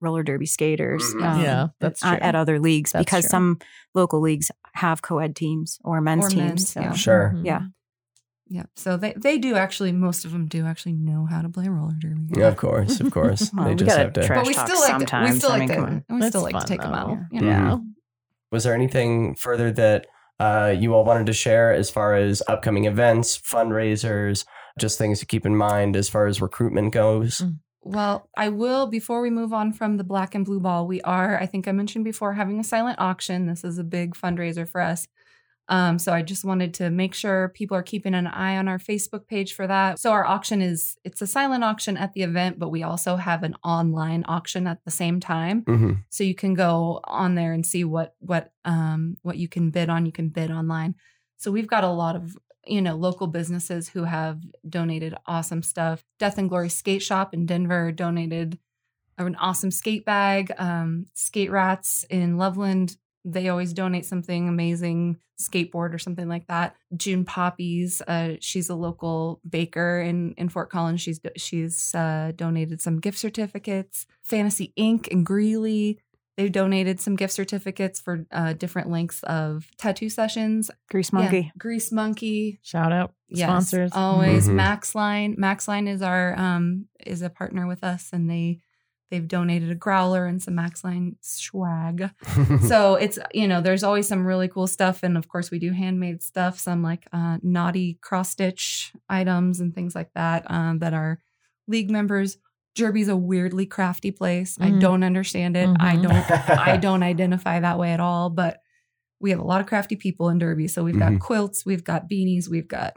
[0.00, 1.02] roller derby skaters.
[1.14, 1.22] Mhm.
[1.24, 2.26] um, Yeah, that's at, true.
[2.28, 3.28] at other leagues That's because true.
[3.30, 3.58] some
[3.94, 6.40] local leagues have co-ed teams or men's Or teams.
[6.42, 6.80] men's, so.
[6.80, 6.92] yeah.
[6.94, 7.32] Sure.
[7.36, 7.44] Mhm.
[7.44, 7.60] Yeah.
[8.52, 11.68] Yeah, so they they do actually most of them do actually know how to play
[11.68, 12.32] roller derby.
[12.36, 13.52] Yeah, of course, of course.
[13.54, 14.26] Well, they we just gotta have to.
[14.26, 15.38] try- but we Trash still talk like to, we sometimes.
[15.38, 16.04] still I like mean, to on.
[16.08, 16.96] we That's still like to fun, take them though.
[16.98, 17.18] out.
[17.30, 17.38] Yeah.
[17.40, 17.50] you know?
[17.50, 17.76] Yeah.
[18.50, 20.06] Was there anything further that
[20.40, 24.46] uh, you all wanted to share as far as upcoming events, fundraisers,
[24.78, 27.38] just things to keep in mind as far as recruitment goes?
[27.38, 27.58] Mm.
[27.82, 31.38] Well, I will, before we move on from the black and blue ball, we are,
[31.38, 33.46] I think I mentioned before, having a silent auction.
[33.46, 35.08] This is a big fundraiser for us.
[35.70, 38.78] Um, so I just wanted to make sure people are keeping an eye on our
[38.78, 39.98] Facebook page for that.
[40.00, 43.44] So our auction is, it's a silent auction at the event, but we also have
[43.44, 45.62] an online auction at the same time.
[45.62, 49.70] hmm So you can go on there and see what, what, um, what you can
[49.70, 50.06] bid on.
[50.06, 50.96] You can bid online.
[51.38, 56.04] So we've got a lot of you know, local businesses who have donated awesome stuff.
[56.18, 58.58] Death and Glory Skate Shop in Denver donated
[59.18, 60.52] an awesome skate bag.
[60.58, 66.74] Um, skate Rats in Loveland, they always donate something amazing, skateboard or something like that.
[66.96, 71.00] June Poppies, uh, she's a local baker in in Fort Collins.
[71.00, 74.06] She's she's uh, donated some gift certificates.
[74.22, 75.98] Fantasy Ink and Greeley.
[76.36, 80.70] They've donated some gift certificates for uh, different lengths of tattoo sessions.
[80.88, 81.52] Grease Yeah, Monkey.
[81.58, 82.60] Grease Monkey.
[82.62, 83.90] Shout out Yes, sponsors.
[83.92, 85.36] always Mhm.
[85.36, 88.60] Maxline is our um is a partner with us, and they
[89.10, 92.10] they've donated a growler and some Maxline swag.
[92.68, 95.72] so it's you know there's always some really cool stuff, and of course we do
[95.72, 100.94] handmade stuff, some like uh, naughty cross stitch items and things like that um, that
[100.94, 101.18] are
[101.68, 102.38] league members.
[102.76, 104.56] Derby's a weirdly crafty place.
[104.60, 104.80] I Mhm.
[104.80, 105.68] don't understand it.
[105.80, 106.02] I Mhm.
[106.02, 108.60] don't I don't identify that way at all, but
[109.20, 110.66] we have a lot of crafty people in Derby.
[110.68, 111.20] So we've got Mhm.
[111.20, 112.96] quilts, we've got beanies, we've got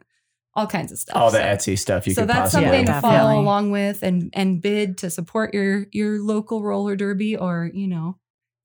[0.56, 1.16] all kinds of stuff.
[1.16, 2.66] All the So- Etsy stuff you can so could that's possibly.
[2.66, 3.18] something to Definitely.
[3.20, 7.88] follow along with and and bid to support your your local roller derby or you
[7.88, 8.18] know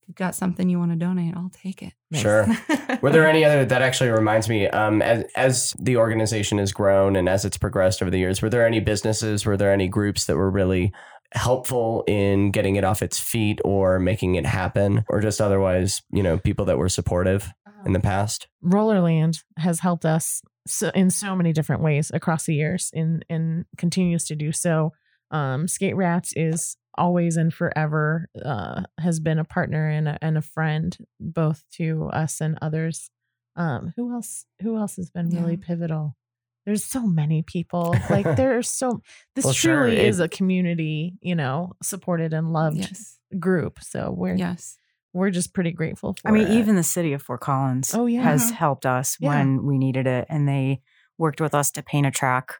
[0.02, 2.46] if you've got something you want to donate i'll take it Sure.
[3.02, 4.66] Were there any other that actually reminds me?
[4.68, 8.48] Um, as as the organization has grown and as it's progressed over the years, were
[8.48, 9.44] there any businesses?
[9.44, 10.90] Were there any groups that were really
[11.34, 16.22] helpful in getting it off its feet or making it happen, or just otherwise, you
[16.22, 17.52] know, people that were supportive
[17.84, 18.48] in the past?
[18.64, 23.64] Rollerland has helped us so, in so many different ways across the years and and
[23.76, 24.92] continues to do so.
[25.30, 30.38] Um, Skate Rats is always and forever uh, has been a partner and a, and
[30.38, 33.10] a friend both to us and others.
[33.56, 34.46] Um, who else?
[34.62, 35.66] Who else has been really Yeah.
[35.66, 36.16] pivotal?
[36.64, 37.94] There's so many people.
[38.10, 39.02] Like there are so.
[39.34, 43.80] This Well, sure, truly it- is a community, you know, supported and loved yes group.
[43.82, 44.78] So we're yes
[45.18, 46.28] we're just pretty grateful for.
[46.28, 46.52] I mean, it.
[46.58, 48.22] even the city of Fort Collins Oh, yeah.
[48.22, 49.30] has helped us Yeah.
[49.30, 50.26] when we needed it.
[50.28, 50.80] And they
[51.18, 52.54] worked with us to paint a track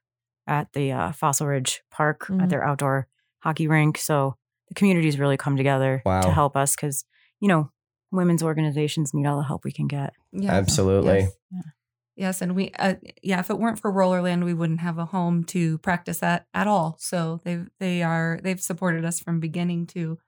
[0.47, 2.43] at the uh, Fossil Ridge Park Mhm.
[2.43, 3.07] at their outdoor
[3.41, 3.97] hockey rink.
[3.99, 4.37] So
[4.69, 6.21] the community's really come together Wow.
[6.23, 7.05] to help us because,
[7.41, 7.71] you know,
[8.11, 10.13] women's organizations need all the help we can get.
[10.33, 10.51] yes.
[10.51, 11.29] Absolutely.
[11.53, 11.65] yes.
[12.17, 15.45] Yes, and we, uh, yeah, if it weren't for Rollerland, we wouldn't have a home
[15.45, 16.97] to practice at at all.
[16.99, 20.19] So they they are they've supported us from beginning to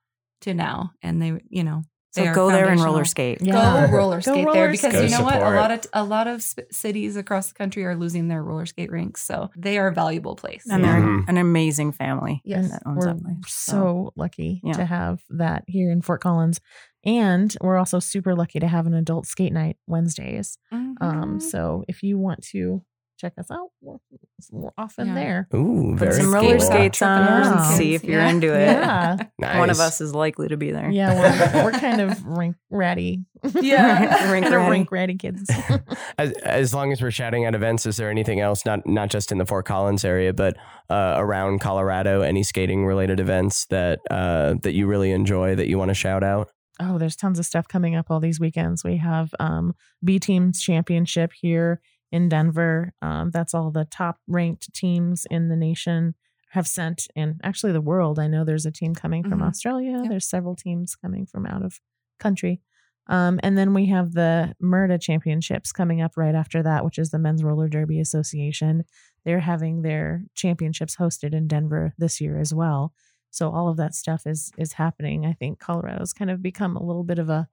[0.42, 1.82] to now, and they you know
[2.12, 3.38] So they go there and roller skate.
[3.40, 3.86] Yeah.
[3.86, 5.10] Go roller Go skate roller there because skate.
[5.10, 5.36] you know what?
[5.40, 8.66] A lot of a lot of sp- cities across the country are losing their roller
[8.66, 10.64] skate rinks, so they are a valuable place.
[10.68, 11.28] And they're Mhm.
[11.28, 12.70] an amazing family Yes.
[12.70, 13.36] that owns we're that place.
[13.46, 14.72] so lucky Yeah.
[14.72, 16.60] to have that here in Fort Collins.
[17.04, 20.58] And we're also super lucky to have an adult skate night Wednesdays.
[20.72, 21.42] Um, Mhm.
[21.42, 22.82] so if you want to
[23.20, 23.96] check us out, we're,
[24.50, 25.14] we're often Yeah.
[25.14, 25.48] there.
[25.54, 27.52] Ooh, Put very some roller skates on Yeah.
[27.52, 28.28] and see if you're Yeah.
[28.30, 28.70] into it.
[29.38, 29.58] Yeah.
[29.58, 30.90] One of us is likely to be there.
[30.90, 33.24] Yeah, we're, we're kind of rink ratty.
[33.60, 34.30] Yeah.
[34.32, 34.70] Rink kind of ratty.
[34.70, 35.50] rink ratty kids.
[36.18, 39.32] As, as long as we're shouting at events, is there anything else, not not just
[39.32, 40.56] in the Fort Collins area, but
[40.90, 45.78] uh, around Colorado, any skating related events that uh, that you really enjoy that you
[45.78, 46.48] want to shout out?
[46.82, 48.82] oh, there's tons of stuff coming up all these weekends.
[48.82, 51.82] We have um, B Teams Championship here
[52.12, 52.92] in Denver.
[53.02, 56.14] Um, that's all the top ranked teams in the nation
[56.50, 58.18] have sent, and actually the world.
[58.18, 59.46] I know there's a team coming from Mhm.
[59.48, 59.98] Australia.
[60.02, 60.08] Yep.
[60.10, 61.80] There's several teams coming from out of
[62.18, 62.60] country.
[63.06, 67.10] Um, and then we have the MURDA Championships coming up right after that, which is
[67.10, 68.84] the Men's Roller Derby Association.
[69.24, 72.92] They're having their championships hosted in Denver this year as well.
[73.30, 75.24] So all of that stuff is is happening.
[75.24, 77.48] I think Colorado's kind of become a little bit of a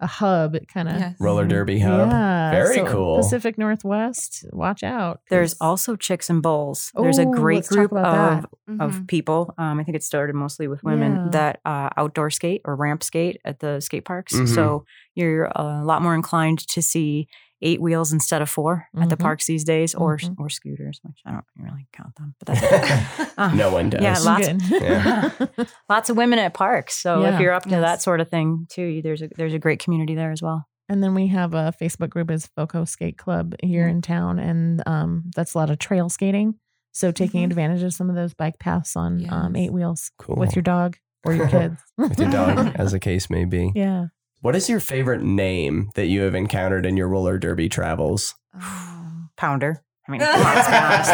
[0.00, 0.56] a hub.
[0.72, 1.16] Kind of Yes.
[1.18, 2.08] Roller derby hub.
[2.10, 3.16] Yeah, Very so cool.
[3.16, 5.20] Pacific Northwest, watch out.
[5.30, 6.92] There's also Chicks and Bowls.
[6.94, 8.80] There's a great group about of that.
[8.84, 9.54] of people.
[9.58, 11.28] Um, I think it started mostly with women Yeah.
[11.32, 14.34] that uh, outdoor skate or ramp skate at the skate parks.
[14.34, 14.48] Mhm.
[14.54, 14.84] So
[15.14, 17.28] you're a lot more inclined to see
[17.62, 19.20] eight wheels instead of 4 at the Mhm.
[19.20, 20.34] parks these days, or Mhm.
[20.38, 23.28] or scooters, which I don't really count them, but that's.
[23.38, 24.02] Uh, no one does.
[24.02, 24.62] Yeah, lots- Good.
[24.82, 25.30] Yeah.
[25.88, 26.96] lots of women at parks.
[26.98, 27.34] So Yeah.
[27.34, 27.80] if you're up to Yes.
[27.82, 30.66] that sort of thing too, there's a there's a great community there as well.
[30.88, 34.82] And then we have a Facebook group is Foco Skate Club here in town, and
[34.86, 36.54] um, that's a lot of trail skating.
[36.92, 37.50] So taking Mhm.
[37.50, 40.36] advantage of some of those bike paths on um, eight wheels Cool.
[40.36, 41.76] with your dog or your kids.
[41.96, 43.70] with your dog, as the case may be.
[43.74, 44.06] yeah.
[44.40, 48.34] What is your favorite name that you have encountered in your roller derby travels?
[49.36, 49.82] Pounder.
[50.06, 51.10] I mean, come on, let's be honest.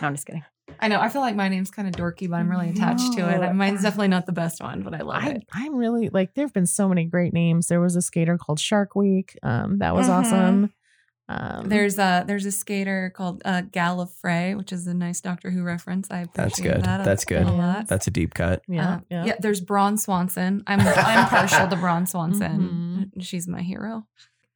[0.00, 0.44] No, I'm just kidding.
[0.80, 1.00] I know.
[1.00, 3.52] I feel like my name's kind of dorky, but I'm really attached to it.
[3.54, 5.42] Mine's definitely not the best one, but I love I, it.
[5.52, 7.66] I'm really like there have been so many great names.
[7.66, 9.36] There was a skater called Shark Week.
[9.42, 10.10] Um, that was Mhm.
[10.12, 10.72] awesome.
[11.30, 15.62] Um, There's a there's a skater called uh, Gallifrey, which is a nice Doctor Who
[15.62, 16.10] reference.
[16.10, 16.84] I That's appreciate good.
[16.84, 17.04] that.
[17.04, 17.46] That's good.
[17.46, 17.86] a lot.
[17.86, 18.62] That's a deep cut.
[18.68, 19.24] yeah, Uh, yeah.
[19.26, 19.34] yeah.
[19.38, 20.62] There's Braun Swanson.
[20.66, 23.10] I'm I'm partial to Braun Swanson.
[23.16, 23.22] Mhm.
[23.22, 24.06] She's my hero.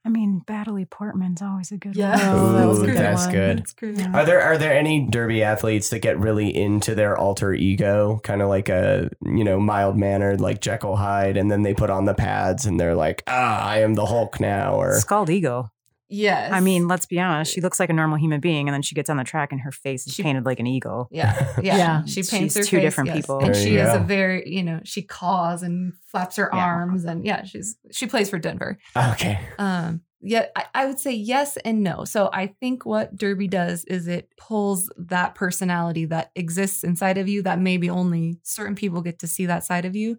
[0.05, 2.17] I mean, Battley Portman's always a good Yeah.
[2.17, 3.35] That was a Ooh, good that's one.
[3.35, 3.59] good.
[3.59, 4.01] That's great.
[4.15, 8.43] Are there are there any derby athletes that get really into their alter ego, kind
[8.43, 12.07] of like a you know mild mannered like Jekyll Hyde, and then they put on
[12.07, 15.71] the pads and they're like, ah, I am the Hulk now, or Scald ego.
[16.13, 16.53] Yes.
[16.53, 17.53] I mean, let's be honest.
[17.53, 19.61] She looks like a normal human being, and then she gets on the track, and
[19.63, 21.09] her face is She- painted like an eagle.
[21.13, 21.77] Yeah, yeah.
[21.77, 22.05] Yeah.
[22.05, 23.17] She She's paints her two face, different yes.
[23.17, 23.39] people.
[23.39, 26.65] and There she you is a very, you know, she caws and flaps her Yeah.
[26.65, 28.79] arms, and yeah, she's she plays for Denver.
[28.97, 32.05] okay, Um, yeah, I, I would say yes and no.
[32.05, 37.29] So I think what Derby does is it pulls that personality that exists inside of
[37.29, 40.19] you that maybe only certain people get to see that side of you.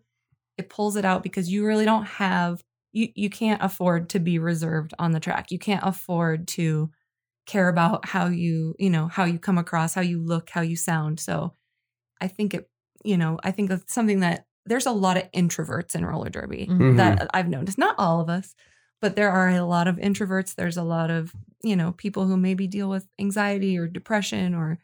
[0.58, 2.62] It pulls it out because you really don't have
[2.94, 5.52] you you can't afford to be reserved on the track.
[5.52, 6.91] You can't afford to
[7.48, 10.76] care about how you, you know, how you come across, how you look, how you
[10.78, 11.20] sound.
[11.20, 11.54] So
[12.22, 12.70] I think it,
[13.04, 16.68] you know, I think that's something that there's a lot of introverts in roller derby
[16.68, 16.96] Mhm.
[16.98, 17.78] that I've noticed.
[17.78, 18.56] Not all of us,
[19.02, 20.56] but there are a lot of introverts.
[20.56, 21.34] There's a lot of,
[21.64, 24.80] you know, people who maybe deal with anxiety or depression or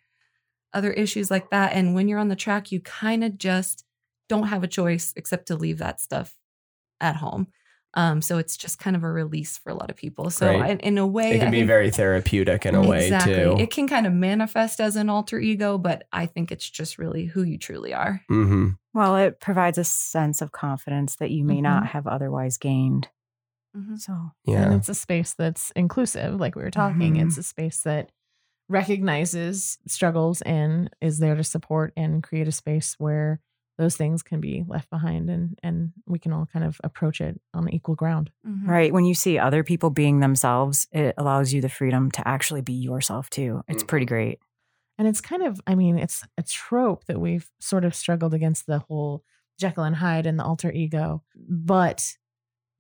[0.74, 1.74] other issues like that.
[1.74, 3.86] And when you're on the track, you kind of just
[4.28, 6.36] don't have a choice except to leave that stuff
[7.02, 7.48] at home.
[7.96, 10.30] Um, so it's just kind of a release for a lot of people.
[10.30, 10.72] So Great.
[10.72, 13.34] in, in a way, it can I be think- very therapeutic in a way exactly.
[13.34, 13.56] too.
[13.58, 17.26] It can kind of manifest as an alter ego, but I think it's just really
[17.26, 18.22] who you truly are.
[18.28, 21.64] hmm Well, it provides a sense of confidence that you may Mhm.
[21.64, 23.08] not have otherwise gained.
[23.76, 24.00] Mhm.
[24.00, 27.16] So, And Yeah, it's a space that's inclusive, like we were talking.
[27.16, 27.26] Mhm.
[27.28, 28.12] It's a space that
[28.68, 33.40] recognizes struggles and is there to support and create a space where
[33.80, 37.40] those things can be left behind and and we can all kind of approach it
[37.54, 38.30] on equal ground.
[38.46, 38.68] Mhm.
[38.68, 38.94] right.
[38.94, 42.74] When you see other people being themselves, it allows you the freedom to actually be
[42.74, 43.64] yourself too.
[43.70, 44.40] It's pretty great.
[44.98, 48.66] And it's kind of, I mean, it's a trope that we've sort of struggled against
[48.68, 49.24] the whole
[49.58, 51.24] Jekyll and Hyde and the alter ego.
[51.36, 52.18] But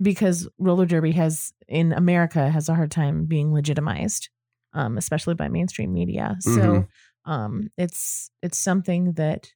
[0.01, 4.29] because roller derby has in America has a hard time being legitimized,
[4.73, 6.35] um, especially by mainstream media.
[6.41, 6.87] So
[7.25, 9.51] um, it's it's something that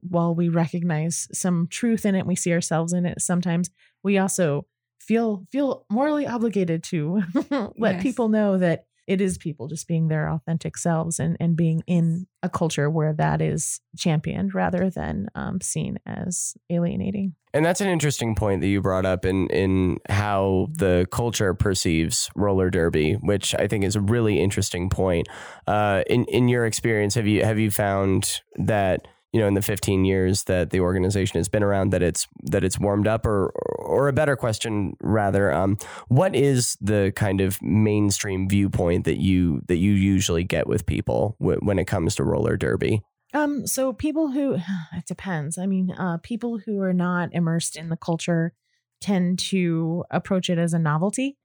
[0.00, 3.20] while we recognize some truth in it, we see ourselves in it.
[3.20, 3.70] Sometimes
[4.02, 4.66] we also
[5.00, 7.22] feel feel morally obligated to
[7.76, 8.02] let Yes.
[8.02, 12.26] people know that it is people just being their authentic selves and and being in
[12.42, 17.34] a culture where that is championed rather than um, seen as alienating.
[17.52, 22.30] And that's an interesting point that you brought up in in how the culture perceives
[22.34, 25.28] roller derby, which I think is a really interesting point.
[25.66, 29.62] Uh, in in your experience, have you have you found that you know in the
[29.62, 33.48] 15 years that the organization has been around that it's that it's warmed up or
[33.78, 35.76] or a better question rather um,
[36.08, 41.36] what is the kind of mainstream viewpoint that you that you usually get with people
[41.40, 43.02] w- when it comes to roller derby
[43.34, 44.54] Um, so people who
[44.92, 45.58] it depends.
[45.58, 48.52] I mean, uh, people who are not immersed in the culture
[49.00, 51.36] tend to approach it as a novelty,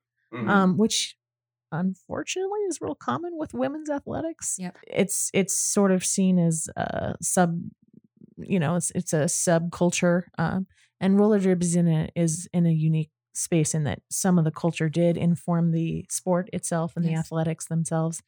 [0.47, 1.15] um, which
[1.71, 4.55] unfortunately is real common with women's athletics.
[4.59, 4.77] Yep.
[4.87, 7.59] It's it's sort of seen as a sub,
[8.43, 10.23] you know, it's it's a subculture.
[10.37, 10.67] Um,
[11.01, 14.43] and roller derby is in a is in a unique space in that some of
[14.45, 18.21] the culture did inform the sport itself and the athletics themselves,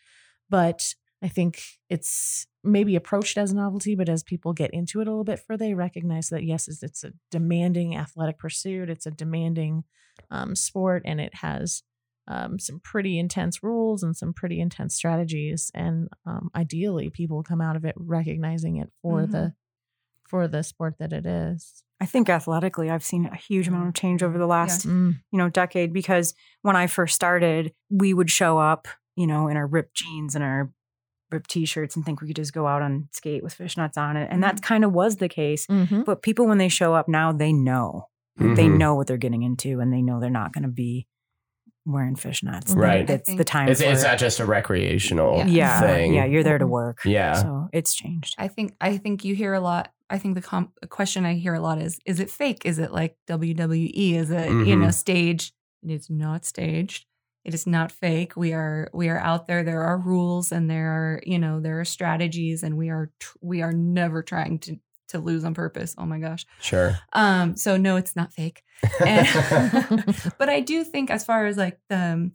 [0.49, 5.07] but I think it's maybe approached as a novelty, but as people get into it
[5.07, 8.89] a little bit further, they recognize that yes, it's, it's a demanding athletic pursuit.
[8.89, 9.83] It's a demanding
[10.31, 11.83] um, sport, and it has
[12.27, 15.71] um, some pretty intense rules and some pretty intense strategies.
[15.73, 19.31] And um, ideally, people come out of it recognizing it for Mhm.
[19.31, 19.53] the
[20.31, 21.83] for the sport that it is.
[21.99, 25.49] I think athletically, I've seen a huge amount of change over the last you know
[25.49, 29.93] decade because when I first started, we would show up, you know, in our ripped
[29.95, 30.71] jeans and our
[31.29, 34.29] ripped t-shirts and think we could just go out on skate with fishnets on it,
[34.31, 35.67] and that kind of was the case.
[35.67, 36.03] Mhm.
[36.05, 38.07] But people, when they show up now, they know
[38.37, 38.77] they Mhm.
[38.77, 41.05] know what they're getting into, and they know they're not going to be
[41.85, 42.75] wearing fishnets.
[42.75, 43.07] Right.
[43.07, 43.67] That's I the time.
[43.69, 45.45] it's, it's not just a recreational Yeah.
[45.47, 46.25] yeah, thing yeah.
[46.25, 46.99] You're there to work.
[47.05, 47.33] Yeah.
[47.33, 48.35] So it's changed.
[48.37, 49.91] I think I think you hear a lot.
[50.09, 52.63] I think the, com- question I hear a lot is: Is it fake?
[52.65, 54.13] Is it like WWE?
[54.15, 54.93] Is it you know Mhm.
[54.93, 55.53] staged?
[55.83, 57.05] It is not staged.
[57.43, 58.35] It is not fake.
[58.35, 59.63] We are we are out there.
[59.63, 63.37] There are rules and there are you know there are strategies, and we are tr-
[63.41, 64.77] we are never trying to
[65.11, 65.95] to lose on purpose.
[65.97, 66.45] Oh my gosh.
[66.61, 67.55] sure Um.
[67.55, 68.63] So no, it's not fake.
[69.05, 69.27] And-
[70.37, 72.31] but I do think as far as like the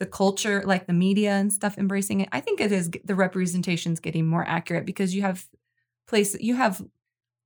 [0.00, 4.00] the culture, like the media and stuff embracing it, I think it is the representation's
[4.00, 5.46] getting more accurate because you have
[6.08, 6.82] places you have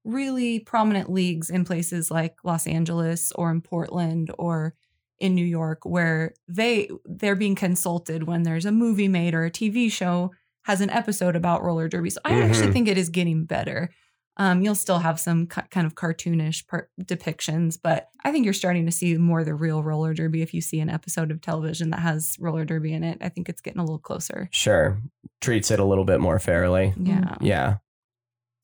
[0.04, 4.74] really prominent leagues in places like Los Angeles or in Portland or
[5.20, 9.50] in New York where they they're being consulted when there's a movie made or a
[9.50, 10.30] TV show
[10.62, 12.10] has an episode about roller derby.
[12.10, 12.72] So I actually Mhm.
[12.72, 13.90] think it is getting better.
[14.38, 18.54] Um, you'll still have some ki- kind of cartoonish part depictions, but I think you're
[18.54, 20.42] starting to see more of the real roller derby.
[20.42, 23.48] If you see an episode of television that has roller derby in it, I think
[23.48, 24.48] it's getting a little closer.
[24.52, 25.00] sure
[25.40, 27.34] treats it a little bit more fairly Yeah.
[27.40, 27.76] Yeah.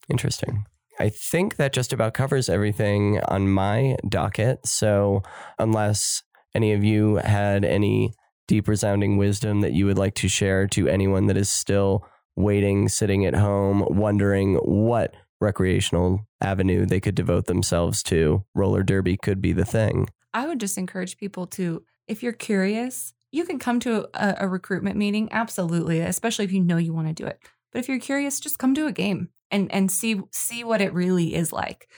[0.08, 0.66] Interesting.
[0.98, 4.66] I think that just about covers everything on my docket.
[4.66, 5.22] So,
[5.58, 6.22] unless
[6.54, 8.12] any of you had any
[8.46, 12.06] deep resounding wisdom that you would like to share to anyone that is still
[12.36, 15.14] waiting, sitting at home, wondering what
[15.44, 20.08] recreational avenue they could devote themselves to, roller derby could be the thing.
[20.32, 24.48] I would just encourage people to, if you're curious, you can come to a, a
[24.48, 25.28] recruitment meeting.
[25.30, 27.40] Absolutely, especially if you know you want to do it.
[27.72, 30.94] But if you're curious, just come to a game and and see see what it
[30.94, 31.88] really is like,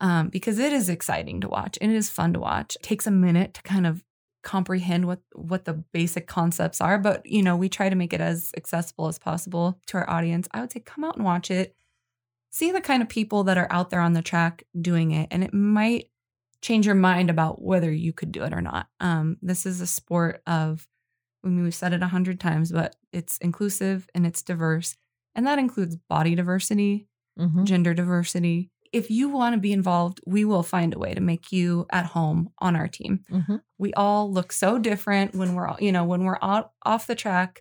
[0.00, 2.76] um, because it is exciting to watch and it is fun to watch.
[2.76, 4.02] It takes a minute to kind of
[4.42, 8.20] comprehend what what the basic concepts are, but you know we try to make it
[8.20, 10.48] as accessible as possible to our audience.
[10.52, 11.74] I would say come out and watch it.
[12.56, 15.44] See the kind of people that are out there on the track doing it, and
[15.44, 16.06] it might
[16.62, 18.86] change your mind about whether you could do it or not.
[18.98, 20.88] Um, this is a sport of,
[21.44, 24.96] I mean, we've said it a hundred times, but it's inclusive and it's diverse.
[25.34, 27.64] And that includes body diversity, Mhm.
[27.64, 28.70] gender diversity.
[28.90, 32.06] If you want to be involved, we will find a way to make you at
[32.06, 33.22] home on our team.
[33.30, 33.60] Mhm.
[33.76, 37.14] We all look so different when we're, all- you know, when we're out off the
[37.14, 37.60] track,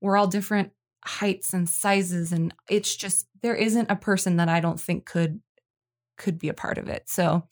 [0.00, 0.72] we're all different
[1.04, 2.32] heights and sizes.
[2.32, 5.40] And it's just, there isn't a person that I don't think could,
[6.16, 7.08] could be a part of it.
[7.08, 7.46] So,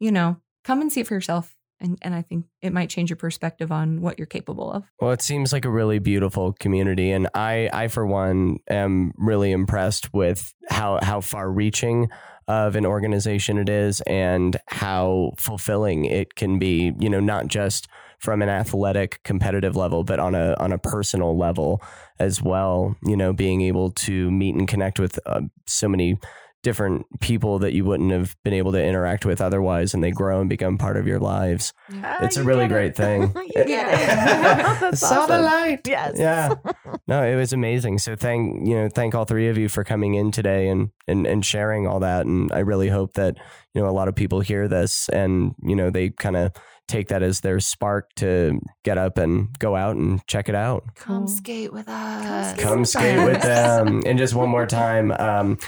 [0.00, 1.54] you know, come and see it for yourself.
[1.80, 4.84] And, and I think it might change your perspective on what you're capable of.
[5.00, 9.50] Well, it seems like a really beautiful community, and I, I for one, am really
[9.50, 12.08] impressed with how how far reaching
[12.46, 16.94] of an organization it is, and how fulfilling it can be.
[16.98, 17.88] You know, not just
[18.18, 21.82] from an athletic competitive level, but on a on a personal level
[22.18, 22.96] as well.
[23.04, 26.18] You know, being able to meet and connect with uh, so many
[26.62, 30.40] different people that you wouldn't have been able to interact with otherwise, and they grow
[30.40, 31.74] and become part of your lives.
[32.02, 32.74] Ah, It's a really get it.
[32.74, 33.20] great thing.
[33.54, 34.06] you get it.
[34.80, 35.44] That's Saw the awesome.
[35.44, 35.80] light.
[35.86, 36.14] Yes.
[36.16, 36.54] Yeah.
[37.06, 37.98] No, it was amazing.
[37.98, 41.26] So thank you know, thank all three of you for coming in today and and
[41.26, 42.24] and sharing all that.
[42.24, 43.36] And I really hope that,
[43.74, 46.52] you know, a lot of people hear this and, you know, they kind of
[46.88, 50.84] take that as their spark to get up and go out and check it out.
[50.94, 51.28] Come Cool.
[51.28, 52.58] skate with us.
[52.60, 54.02] Come skate with them.
[54.06, 55.58] And just one more time, um,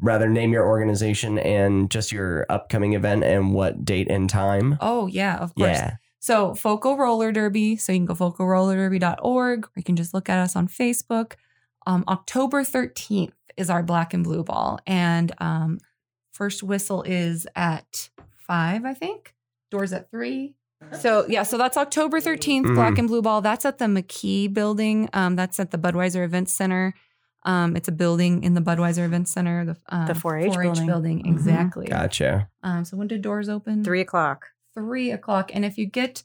[0.00, 4.76] rather name your organization and just your upcoming event and what date and time.
[4.80, 5.68] Oh, yeah, of course.
[5.70, 5.96] Yeah.
[6.18, 7.76] So FoCo Roller Derby.
[7.76, 11.34] So you can go focoroller.derby.org or you can just look at us on Facebook.
[11.86, 14.80] Um, October 13th is our black and blue ball.
[14.86, 15.78] And um,
[16.32, 19.34] first whistle is at five, I think.
[19.70, 20.54] Doors at three.
[21.00, 22.98] So yeah, so that's October 13th, black Mm.
[23.00, 23.40] and blue ball.
[23.40, 25.08] That's at the McKee building.
[25.14, 26.94] Um, that's at the Budweiser Events Center.
[27.44, 31.22] Um, it's a building in the Budweiser Events Center, the um, The 4-H building.
[31.24, 31.28] Mhm.
[31.32, 31.86] Exactly.
[31.86, 32.50] Gotcha.
[32.62, 33.82] Um, so when did doors open?
[33.84, 34.46] Three o'clock.
[34.74, 35.50] three o'clock.
[35.54, 36.22] And if you get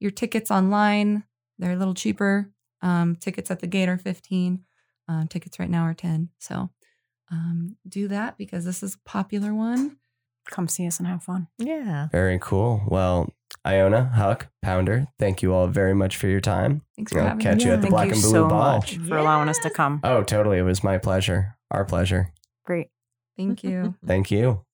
[0.00, 1.24] your tickets online,
[1.58, 2.50] they're a little cheaper.
[2.82, 4.62] Um, tickets at the gate are 15.
[5.08, 6.28] Um, tickets right now are 10.
[6.38, 6.68] So
[7.30, 9.96] um, do that because this is a popular one.
[10.50, 11.48] Come see us and have fun.
[11.58, 12.08] Yeah.
[12.12, 12.82] Very cool.
[12.86, 13.32] Well,
[13.66, 16.82] Iona, Huck, Pounder, thank you all very much for your time.
[16.96, 17.64] Thanks for I'll having catch me.
[17.64, 18.76] you at the Thank black you and blue so ball.
[18.76, 20.00] much for allowing us to come.
[20.04, 20.58] Oh, totally.
[20.58, 21.56] It was my pleasure.
[21.70, 22.32] Our pleasure.
[22.64, 22.88] Great.
[23.36, 23.94] Thank you.
[24.06, 24.64] Thank you.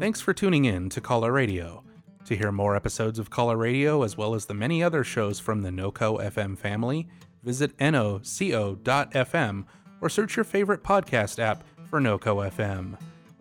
[0.00, 1.84] Thanks for tuning in to Caller Radio.
[2.26, 5.62] To hear more episodes of Caller Radio, as well as the many other shows from
[5.62, 7.08] the NoCo FM family,
[7.42, 9.64] visit noco.fm
[10.00, 12.98] or search your favorite podcast app for NoCo FM.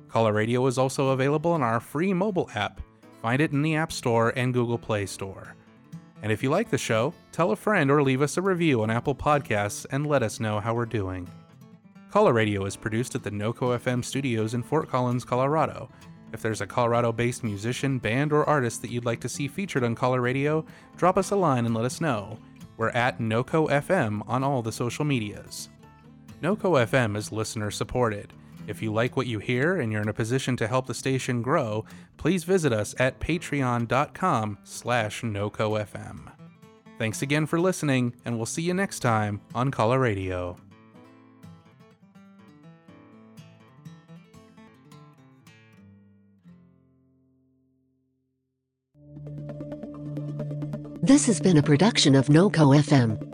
[0.08, 2.82] Caller Radio is also available in our free mobile app.
[3.22, 5.56] Find it in the App Store and Google Play Store.
[6.24, 8.90] And if you like the show, tell a friend or leave us a review on
[8.90, 11.30] Apple Podcasts and let us know how we're doing.
[12.10, 15.90] Caller Radio is produced at the NoCo FM studios in Fort Collins, Colorado.
[16.34, 19.84] If there's a Colorado based musician, band, or artist that you'd like to see featured
[19.84, 22.40] on Caller Radio, drop us a line and let us know.
[22.78, 25.70] We're at NoCo FM on all the social medias.
[26.42, 28.32] NoCo FM is listener supported.
[28.68, 31.42] If you like what you hear and you're in a position to help the station
[31.42, 31.86] grow,
[32.18, 36.32] please visit us at patreon.com slash NoCoFM.
[37.00, 40.58] Thanks again for listening, and we'll see you next time on Caller Radio.
[51.02, 53.27] This has been a production of NoCo FM.